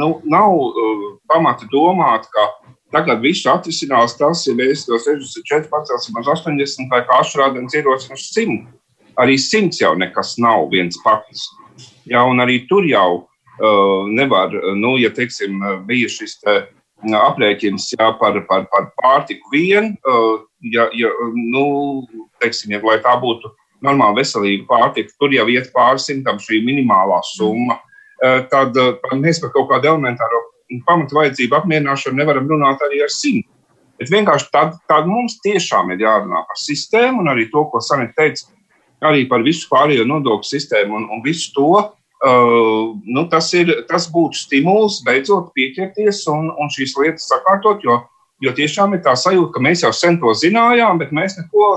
[0.00, 2.48] nu, nav uh, pamata domāt, ka
[2.92, 8.20] tagad viss atrisinās tas, ja mēs to 64 pacelsim uz 80 vai kā atšķirādienas ierosinām
[8.20, 8.60] uz 100.
[9.24, 11.48] Arī 100 jau nekas nav viens pats.
[12.06, 16.75] Ja, un arī tur jau uh, nevar, nu, ja teiksim, bija šis te, uh,
[17.14, 19.94] aprēķins jā, par, par, par pārtiku vien,
[20.72, 21.66] ja, ja, nu,
[22.42, 23.52] teiksim, ja, lai tā būtu
[23.84, 27.78] normāla veselīga pārtika, tur jau iet pāri simtam šī minimālā summa.
[28.50, 28.78] Tad,
[29.20, 30.40] mēs par kaut kādu elementāro
[30.86, 33.48] pamatu vajadzību apmierināšanu nevaram runāt arī ar simtu.
[34.00, 38.24] Bet vienkārši tad, tad mums tiešām ir jārunā par sistēmu un arī to, ko Sanita
[38.24, 38.50] teica,
[39.04, 41.70] arī par visu pārējo nodokļu sistēmu un, un visu to,
[42.24, 47.98] Uh, nu, tas, ir, tas būtu stimuls beidzot pieķerties un, un šīs lietas sakārtot, jo,
[48.40, 51.68] jo tiešām ir tā sajūta, ka mēs jau sen to zinājām, bet mēs neko,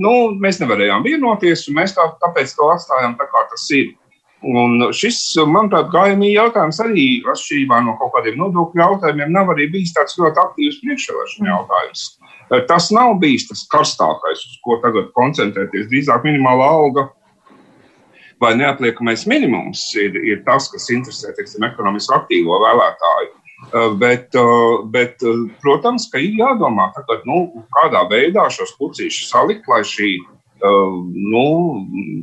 [0.00, 3.92] nu, mēs nevarējām vienoties, un mēs tā, tāpēc to atstājām tā, kā tas ir.
[4.42, 9.92] Un šis, manuprāt, gājumī jautājums arī atšķirībā no kaut kādiem nodokļu jautājumiem nav arī bijis
[9.94, 12.06] tāds ļoti aktīvs priekšvēlēšana jautājums.
[12.66, 15.86] Tas nav bijis tas karstākais, uz ko tagad koncentrēties.
[15.92, 17.06] Drīzāk minimāla alga
[18.42, 23.38] vai neapliekamais minimums ir, ir tas, kas interesē teiksim, ekonomiski aktīvo vēlētāju.
[23.62, 29.30] Uh, bet, uh, bet, uh, protams, ka ir jādomā, tagad, nu, kādā veidā šos pucīšus
[29.30, 30.16] salikt, lai šī
[30.62, 31.44] nu,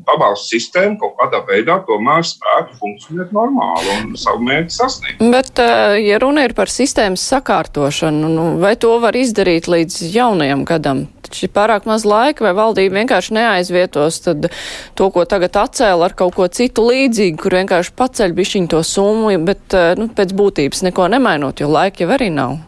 [0.07, 5.23] pabalstu sistēma kaut kādā veidā tomēr spētu funkcionēt normāli un savu mērķi sasniegt.
[5.33, 5.59] Bet,
[5.99, 11.07] ja runa ir par sistēmas sakārtošanu, nu, vai to var izdarīt līdz jaunajam gadam?
[11.29, 16.37] Taču ir pārāk maz laika, vai valdība vienkārši neaizvietos to, ko tagad atcēla ar kaut
[16.37, 21.61] ko citu līdzīgu, kur vienkārši paceļ bišķiņu to summu, bet nu, pēc būtības neko nemainot,
[21.61, 22.59] jo laika jau arī nav.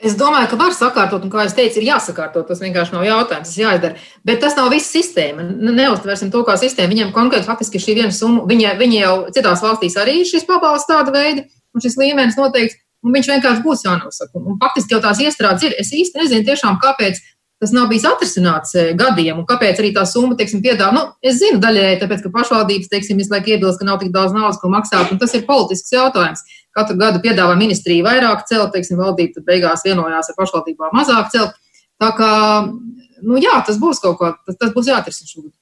[0.00, 2.40] Es domāju, ka var sakārtot, un, kā jau teicu, ir jāsakārto.
[2.48, 3.98] Tas vienkārši nav jautājums, tas jāizdara.
[4.24, 5.44] Bet tas nav viss sistēma.
[5.60, 6.94] Neuztversim to kā sistēmu.
[6.94, 10.88] Viņiem konkrēti faktiski šī viena summa, viņi, viņi jau citās valstīs arī ir šis pabalsts
[10.88, 11.44] tāda veida,
[11.76, 14.40] un šis līmenis noteikti, un viņš vienkārši būs jānosaka.
[14.40, 15.76] Un faktiski jau tās iestrādes ir.
[15.84, 17.20] Es īsti nezinu tiešām, kāpēc
[17.60, 20.94] tas nav bijis atrisināts eh, gadiem, kāpēc arī tā summa, teiksim, piedāvā.
[20.96, 24.32] Nu, es zinu daļēji, tāpēc, ka pašvaldības, teiksim, visu laiku iebilst, ka nav tik daudz
[24.36, 26.44] naudas, ko maksāt, un tas ir politisks jautājums.
[26.76, 31.56] Katru gadu piedāvā ministrija vairāk celt, teiksim, valdība beigās vienojās ar pašvaldībām mazāk celt.
[32.00, 32.34] Tā kā,
[33.26, 35.52] nu jā, tas būs kaut kā, tas, tas būs jāatrisina šogad.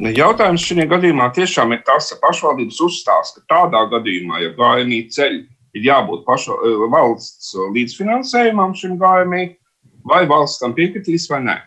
[0.00, 5.42] Jautājums šajā gadījumā tiešām ir tas, ka pašvaldības uzstāsta, ka tādā gadījumā, ja gājumī ceļi
[5.76, 9.52] ir jābūt pašo, eh, valsts līdzfinansējumam šim gājumam,
[10.06, 11.58] vai valsts tam piekritīs vai nē.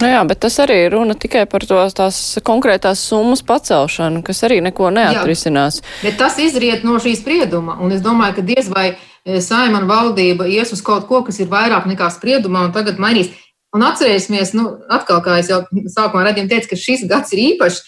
[0.00, 4.60] Nu jā, bet tas arī runa tikai par to, tās konkrētās summas pacelšanu, kas arī
[4.64, 5.80] neko neatrisinās.
[5.82, 9.88] Jā, bet tas izriet no šīs sprieduma, un es domāju, ka diez vai e, saimana
[9.90, 13.32] valdība ies uz kaut ko, kas ir vairāk nekā spriedumā, un tagad mainīs.
[13.76, 15.60] Un atcerēsimies, nu, atkal, kā jau
[15.92, 17.84] sākumā redzējām, teica, ka šis gads ir īpašs.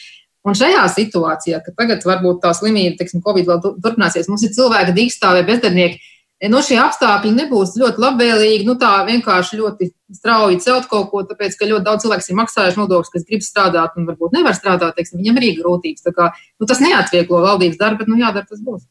[0.47, 4.95] Un šajā situācijā, ka tagad varbūt tā slimība, teiksim, Covid vēl turpināsies, mums ir cilvēki
[4.97, 6.01] dīkstāvē bezdarbnieki,
[6.51, 8.65] nu, šie apstākļi nebūs ļoti labvēlīgi.
[8.67, 12.81] Nu, tā vienkārši ļoti strauji celt kaut ko, tāpēc, ka ļoti daudz cilvēku ir maksājuši
[12.81, 16.09] nodokļus, kas grib strādāt un varbūt nevar strādāt, teiksim, viņam arī grūtības.
[16.17, 18.83] Kā, nu, tas neatvieglo valdības darbu, bet, nu, jādara tas būs.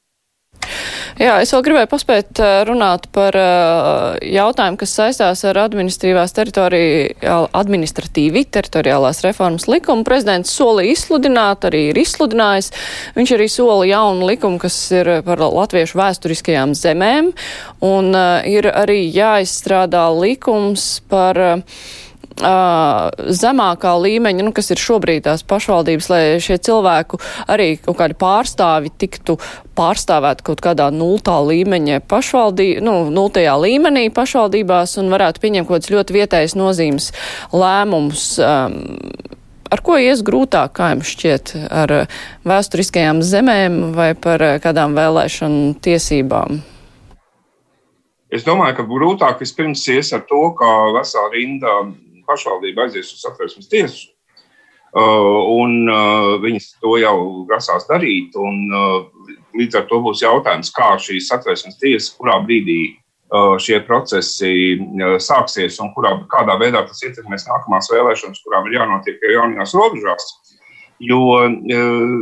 [1.20, 9.22] Jā, es vēl gribēju paspēt runāt par jautājumu, kas saistās ar administratīvās teritorija, administratīvi teritoriālās
[9.26, 10.06] reformas likumu.
[10.08, 12.72] Prezidents solīja izsludināt, arī ir izsludinājis.
[13.18, 17.34] Viņš arī sola jaunu likumu, kas ir par latviešu vēsturiskajām zemēm,
[17.86, 18.14] un
[18.48, 21.42] ir arī jāizstrādā likums par
[22.42, 27.20] zemākā līmeņa, nu, kas ir šobrīd tās pašvaldības, lai šie cilvēku
[27.52, 29.38] arī kaut kādi pārstāvi tiktu
[29.78, 35.94] pārstāvēt kaut kādā nultā līmeņa pašvaldī, nu, nultajā līmenī pašvaldībās un varētu pieņemt kaut kāds
[35.94, 37.12] ļoti vietējas nozīmes
[37.54, 38.34] lēmums.
[38.42, 38.82] Um,
[39.72, 41.92] Ar ko ies grūtāk, kā jums šķiet, ar
[42.44, 46.60] vēsturiskajām zemēm vai par kādām vēlēšanu tiesībām?
[48.36, 51.78] Es domāju, ka grūtāk vispirms ies ar to, ka vesela rinda
[52.28, 54.10] pašvaldība aizies uz satversmes tiesu.
[54.92, 57.16] Uh, un uh, viņas to jau
[57.48, 58.36] grasās darīt.
[58.36, 62.98] Un, uh, līdz ar to būs jautājums, kā šī satversmes tiesa, kurā brīdī
[63.64, 64.76] šie procesi
[65.24, 70.26] sāksies un kurā, kādā veidā tas ietekmēs nākamās vēlēšanas, kurām ir jānotiek jau jaunajās robežās.
[71.00, 71.22] Jo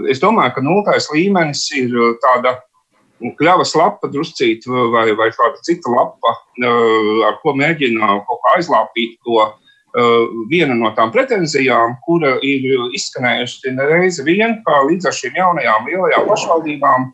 [0.05, 2.59] es domāju, ka nultais līmenis ir tāda
[3.41, 6.35] kļavas lapa, druscīt, vai, vai kāda cita lapa,
[7.25, 9.41] ar ko mēģina kaut kā aizlāpīt to
[10.51, 16.27] viena no tām pretenzijām, kura ir izskanējusi nereizi vien, ka līdz ar šīm jaunajām lielajām
[16.29, 17.07] pašvaldībām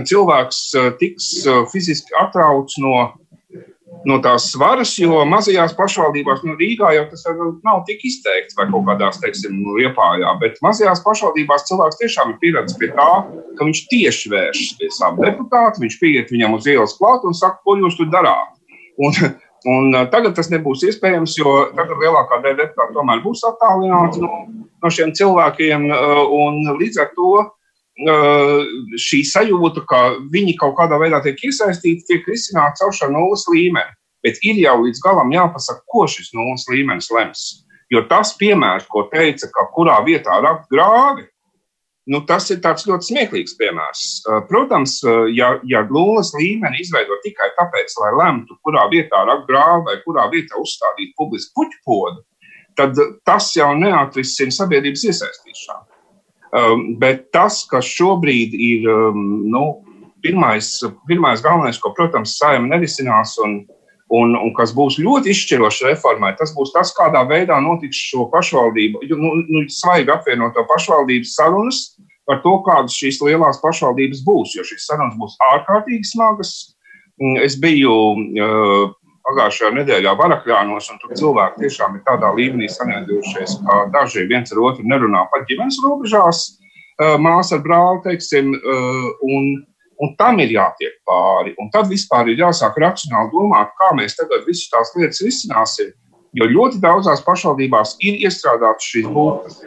[0.00, 3.12] cilvēks eh, tiks eh, fiziski atrauts no,
[4.08, 7.26] no tās svaras, jo mazajās pašvaldībās, nu, Rīgā jau tas
[7.64, 12.80] nav tik izteikts, vai kaut kādās, teiksim, riepājā, bet mazajās pašvaldībās cilvēks tiešām ir pieredzējis
[12.80, 13.10] pie tā,
[13.58, 17.60] ka viņš tieši vēršas pie savu deputātu, viņš pieiet viņam uz ielas klāt un saka,
[17.62, 18.56] ko jūs tur darāt.
[19.00, 19.16] Un,
[19.68, 24.44] Un, uh, tagad tas nebūs iespējams, jo tagad lielākā daļa deputātu tomēr būs attālināti no,
[24.82, 25.88] no šiem cilvēkiem.
[25.94, 32.26] Uh, līdz ar to uh, šī sajūta, ka viņi kaut kādā veidā tiek iesaistīti, tiek
[32.30, 33.94] risināta caur šo nulles līmeni.
[34.22, 37.46] Bet ir jau līdz galam jāpasaka, ko šis nulles līmenis lems.
[37.92, 41.26] Jo tas piemērs, ko teica, ka kurā vietā rakt grāvi,
[42.10, 44.02] Nu, tas ir ļoti smieklīgs piemērs.
[44.26, 49.86] Uh, protams, uh, ja, ja nulles līmeni izveido tikai tāpēc, lai lemtu, kurā vietā grāvu
[49.86, 52.24] vai kurā vietā uzstādīt publisku puķu podu,
[52.74, 55.86] tad tas jau neatrisina sabiedrības iesaistīšanu.
[56.52, 58.90] Um, bet tas, kas šobrīd ir
[59.54, 59.62] nu,
[60.24, 60.74] pirmais,
[61.08, 63.62] pirmais galvenais, ko, protams, saima nerisinās un,
[64.12, 69.04] un, un kas būs ļoti izšķirošs reformai, tas būs tas, kādā veidā notiks šo pašvaldību,
[69.16, 71.82] nu, nu, svaigi apvienoto pašvaldības sarunas
[72.28, 76.52] par to, kādas šīs lielās pašvaldības būs, jo šīs sarunas būs ārkārtīgi smagas.
[77.42, 78.92] Es biju uh,
[79.26, 84.62] pagājušajā nedēļā Varakļānos, un tur cilvēki tiešām ir tādā līmenī sanēdušies, ka daži viens ar
[84.64, 89.52] otru nerunā pat ģimenes robežās, uh, māsa ar brāli, teiksim, uh, un
[90.02, 91.54] Un tam ir jātiek pāri.
[91.62, 95.92] Un tad vispār ir jāsāk racionāli domāt, kā mēs tagad visas tās lietas risināsim.
[96.32, 99.58] Jo ļoti daudzās pašvaldībās ir iestrādātas šīs būtnes.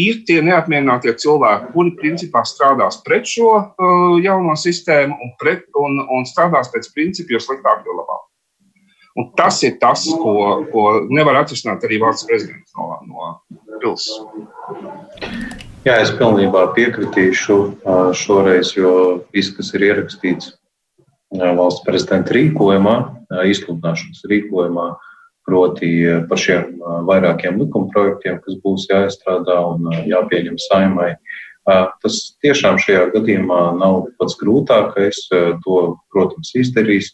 [0.00, 6.00] Ir tie neapmierinātie cilvēki, kuri principā strādās pret šo uh, jauno sistēmu un, pret, un,
[6.08, 8.24] un strādās pēc principa, jo sliktāk, jo labāk.
[9.20, 15.63] Un tas ir tas, ko, ko nevar atrisināt arī valsts prezidents no, no pilsētas.
[15.84, 17.54] Jā, es pilnībā piekritīšu
[18.16, 18.90] šoreiz, jo
[19.36, 20.54] viss, kas ir ierakstīts
[21.36, 22.94] valsts prezidenta rīkojumā,
[23.50, 24.86] izsludināšanas rīkojumā,
[25.44, 25.90] proti
[26.30, 31.10] par šiem vairākiem likuma projektiem, kas būs jāizstrādā un jāpieņem saimai.
[32.00, 35.18] Tas tiešām šajā gadījumā nav pats grūtākais.
[35.66, 35.82] To,
[36.16, 37.10] protams, izdarīs.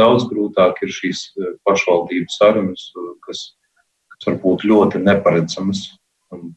[0.00, 1.26] Daudz grūtāk ir šīs
[1.68, 2.88] pašvaldību sarunas,
[3.28, 3.44] kas,
[4.16, 5.84] kas var būt ļoti neparedzamas.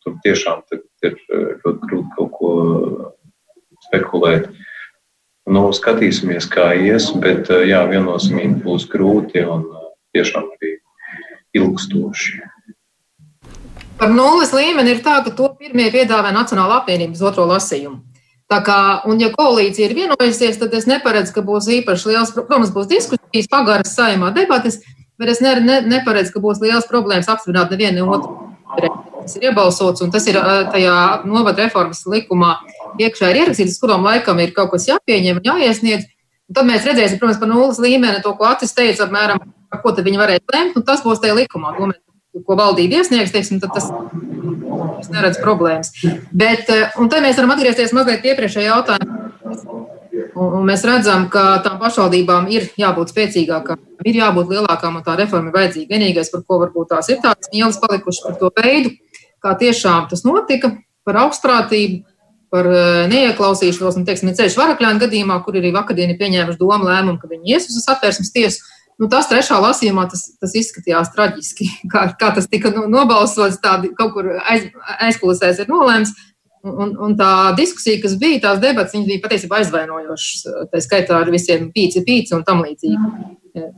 [0.03, 1.15] Tur tiešām ir
[1.63, 2.51] ļoti grūti kaut ko
[3.88, 4.49] spekulēt.
[5.47, 9.63] Nu, skatīsimies, kā ies, bet jā, viennozīmīgi būs grūti un
[10.15, 10.73] tiešām arī
[11.55, 12.41] ilgstoši.
[13.97, 18.03] Par nulles līmeni ir tā, ka to pirmie piedāvā Nacionāla apvienība uz otro lasījumu.
[18.47, 18.78] Tā kā,
[19.09, 23.49] un ja koalīcija ir vienojusies, tad es neparedzu, ka būs īpaši liels, protams, būs diskusijas,
[23.51, 24.80] pagaras saimā debatas,
[25.19, 28.47] bet es ne, ne, neparedzu, ka būs liels problēmas apstiprināt nevienu otru.
[29.28, 30.39] Tas ir iebalsots, un tas ir
[30.71, 30.97] tajā
[31.28, 32.53] novada reformas likumā
[33.03, 36.07] iekšā ir ierakstīts, kuram laikam ir kaut kas jāpieņem un jāiesniedz.
[36.47, 39.91] Un tad mēs redzēsim, protams, par nulles līmeni to, ko Acis teica, apmēram, par ko
[39.91, 41.75] viņi varēs lemt, un tas būs tajā likumā.
[41.75, 41.91] To
[42.47, 45.91] ko valdība iesniegs, teiksim, tad tas neredz problēmas.
[46.32, 46.71] Bet,
[47.01, 49.17] un te mēs varam atgriezties mazliet pie iepriekšējā jautājuma.
[50.38, 55.49] Un mēs redzam, ka tām pašvaldībām ir jābūt spēcīgākām, ir jābūt lielākām, un tā reforma
[55.49, 55.89] ir vajadzīga.
[55.95, 58.93] Vienīgais, par ko varbūt tās ir tādas mīlas palikušas par to veidu,
[59.44, 60.74] kā tiešām tas notika,
[61.08, 62.04] par augstprātību,
[62.54, 67.20] par eh, neieklausīšanos, un, teiksim, ceļš varakļāna gadījumā, kur arī vakardien ir pieņēmuši domu lēmumu,
[67.22, 68.64] ka viņi ies uz satvērsmes tiesu.
[68.98, 71.68] Nu, tas trešā lasījumā tas, tas izskatījās traģiski.
[71.92, 74.72] Kā, kā tas tika nobalsots, tādi kaut kur aiz,
[75.10, 76.16] aizkulisēs ir nolēmts.
[76.68, 80.48] Un, un tā diskusija, kas bija, tās debats, bija patiesībā aizvainojošas.
[80.74, 82.98] Tā skaitā ar visiem pīci, pīci un tam līdzīgi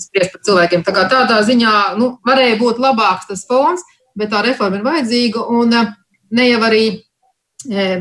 [0.01, 0.84] spriest par cilvēkiem.
[0.88, 3.84] Tā kā tādā ziņā nu, varēja būt labāks tas fons,
[4.20, 5.45] bet tā reforma ir vajadzīga.
[5.55, 6.84] Un ne jau arī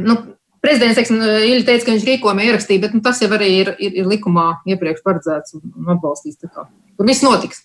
[0.02, 0.18] nu,
[0.58, 3.92] Prezidents teiksim, Ilja teica, ka viņš rīkojumā ierakstīja, bet nu, tas jau arī ir, ir,
[4.02, 5.62] ir likumā iepriekš paredzēts un,
[5.94, 6.40] atbalstīts.
[6.42, 7.62] Tur viss notiks.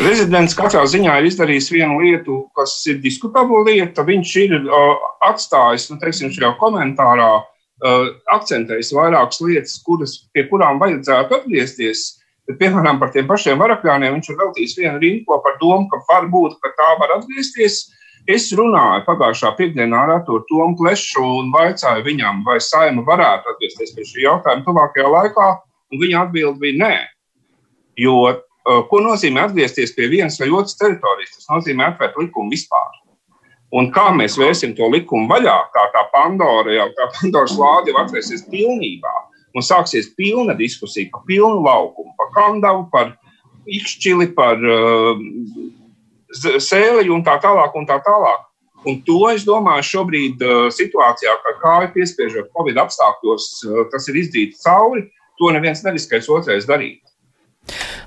[0.00, 4.06] Prezidents katrā ziņā ir izdarījis vienu lietu, kas ir diskutabla lieta.
[4.06, 4.94] Viņš ir uh,
[5.28, 12.06] atstājis, nu, teiksim, šajā komentārā, uh, akcentējis vairākas lietas, kuras, pie kurām vajadzētu atgriezties.
[12.50, 16.56] Bet, piemēram, par tiem pašiem varakļiem viņš ir veltījis vienu rinko par domu, ka varbūt
[16.58, 17.84] ka tā var atgriezties.
[18.26, 23.94] Es runāju pagājušā piekdienā ar Arthuru Tomu Klešu un vaicāju viņam, vai saima varētu atgriezties
[23.94, 25.46] pie šī jautājuma tuvākajā laikā,
[25.94, 26.92] un viņa atbild bija nē.
[28.02, 31.38] Jo, uh, ko nozīmē atgriezties pie vienas vai otras teritorijas?
[31.38, 32.98] Tas nozīmē atvērt likumu vispār.
[33.78, 38.02] Un kā mēs vērsim to likumu vaļā, kā tā Pandora jau tā Pandoras lāde jau
[38.02, 39.14] atvērsies pilnībā,
[39.56, 43.14] un sāksies pilna diskusija par pilnu laukumu, par kandavu, par
[43.70, 45.20] ikšķili, par uh,
[46.62, 47.76] sēleļu un tā tālāk.
[47.76, 48.46] Un tā tālāk.
[48.88, 54.22] Un to es domāju, šobrīd uh, situācijā, kad kāju piespiežot Covid apstākļos, uh, tas ir
[54.22, 55.04] izdarīts cauri,
[55.40, 57.02] to neviens neriskēs otrais darīt.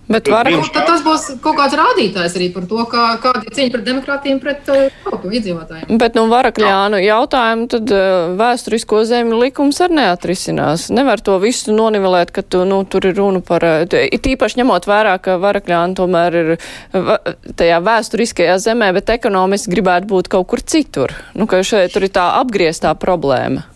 [0.08, 0.50] Bet var...
[0.52, 4.40] Nu, tas būs kaut kāds rādītājs arī par to, kā, kāda ir cīņa pret demokrātiem,
[4.44, 6.00] pret uh, tautu iedzīvotājiem.
[6.02, 10.90] Bet, nu, Varakļānu jautājumu tad uh, vēsturisko zemju likums arī neatrisinās.
[10.94, 14.90] Nevar to visu nonivelēt, ka tu, nu, tur ir runa par, uh, it īpaši ņemot
[14.92, 16.56] vērā, ka Varakļānu tomēr ir
[17.56, 21.16] tajā vēsturiskajā zemē, bet ekonomiski gribētu būt kaut kur citur.
[21.38, 23.70] Nu, ka šeit tur ir tā apgrieztā problēma.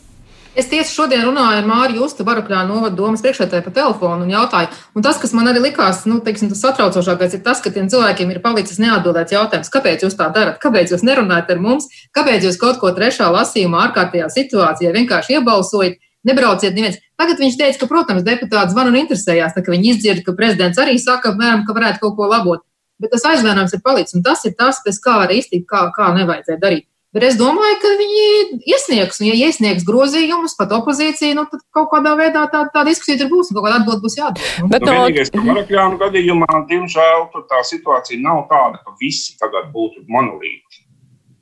[0.57, 4.71] Es tieši šodien runāju ar Māru Justu, Barakļā novada domas priekšētāju pa telefonu un jautāju.
[4.97, 8.31] Un tas, kas man arī likās, nu, teiksim, tas satraucošākais, ir tas, ka tiem cilvēkiem
[8.33, 11.85] ir palicis neatbildēts jautājums, kāpēc jūs tā darat, kāpēc jūs nerunājat ar mums,
[12.17, 16.01] kāpēc jūs kaut ko trešā lasījumā ārkārtējā situācijā vienkārši iebalsojat.
[16.25, 16.97] Nebrauciet neviens.
[17.21, 20.81] Tagad viņš teica, ka, protams, deputāti zvan un interesējās, tā, ka viņi izdzird, ka prezidents
[20.81, 22.65] arī saka, apmēram, ka varētu kaut ko labot.
[22.97, 26.09] Bet tas aizvainojums ir palicis, un tas ir tas, pēc kā var iztikt, kā, kā
[26.17, 26.89] nevajadzēja darīt.
[27.15, 28.23] Bet es domāju, ka viņi
[28.67, 33.21] iesniegs, un ja iesniegs grozījumus, pat opozīcija, nu, tad kaut kādā veidā tā, tā diskusija
[33.21, 34.43] tur būs, un kaut kāda atbilde būs jādod.
[34.59, 34.67] Nu.
[34.73, 34.97] Bet nu, no...
[34.97, 40.83] vienīgais, ka Marakļānu gadījumā, diemžēl, tā situācija nav tāda, ka visi tagad būtu monolīti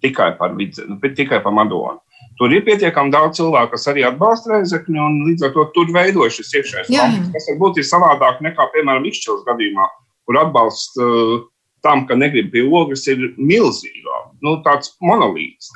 [0.06, 2.02] tikai par vidzi, nu, tikai par Madonu.
[2.40, 6.36] Tur ir pietiekami daudz cilvēku, kas arī atbalsta reizekļu, un līdz ar to tur veidojas
[6.36, 9.86] šis iekšējais konflikts, kas varbūt ir savādāk nekā, piemēram, Ikšķils gadījumā,
[10.28, 11.38] kur atbalsts uh,
[11.86, 14.22] tam, ka negrib pie ogles, ir milzīga.
[14.44, 15.72] Nu, tāds monolīts.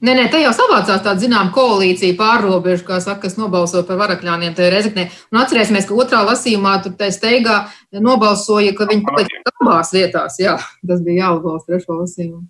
[0.00, 4.54] Nē, nē, te jau savācās tāda zināmā koalīcija pārrobežu, kā saka, kas nobalsoja par varakļāniem
[4.56, 5.08] tajā rezeknē.
[5.32, 7.58] Un atcerēsimies, ka otrā lasījumā tur tā steigā
[7.92, 10.40] nobalsoja, ka viņi palika abās vietās.
[10.40, 10.56] Jā,
[10.88, 12.46] tas bija jāuzbalsta trešo lasījumu.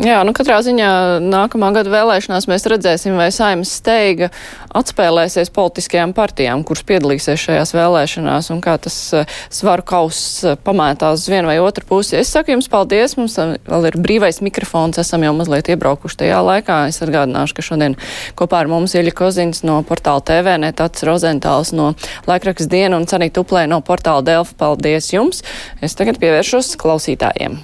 [0.00, 4.30] Jā, nu katrā ziņā nākamā gada vēlēšanās mēs redzēsim, vai saimnes steiga
[4.72, 11.20] atspēlēsies politiskajām partijām, kuras piedalīsies šajās vēlēšanās, un kā tas eh, svaru kauss eh, pamētās
[11.20, 12.16] uz vienu vai otru pusi.
[12.16, 16.78] Es saku jums paldies, mums vēl ir brīvais mikrofons, esam jau mazliet iebraukuši tajā laikā.
[16.88, 17.98] Es atgādināšu, ka šodien
[18.38, 21.90] kopā ar mums Ieļa Kozins no portāla TV, Netats Rozentāls no
[22.30, 24.56] laikraksta diena un Canīt Uplē no portāla Delfa.
[24.64, 25.44] Paldies jums!
[25.84, 27.60] Es tagad pievēršos klausītājiem.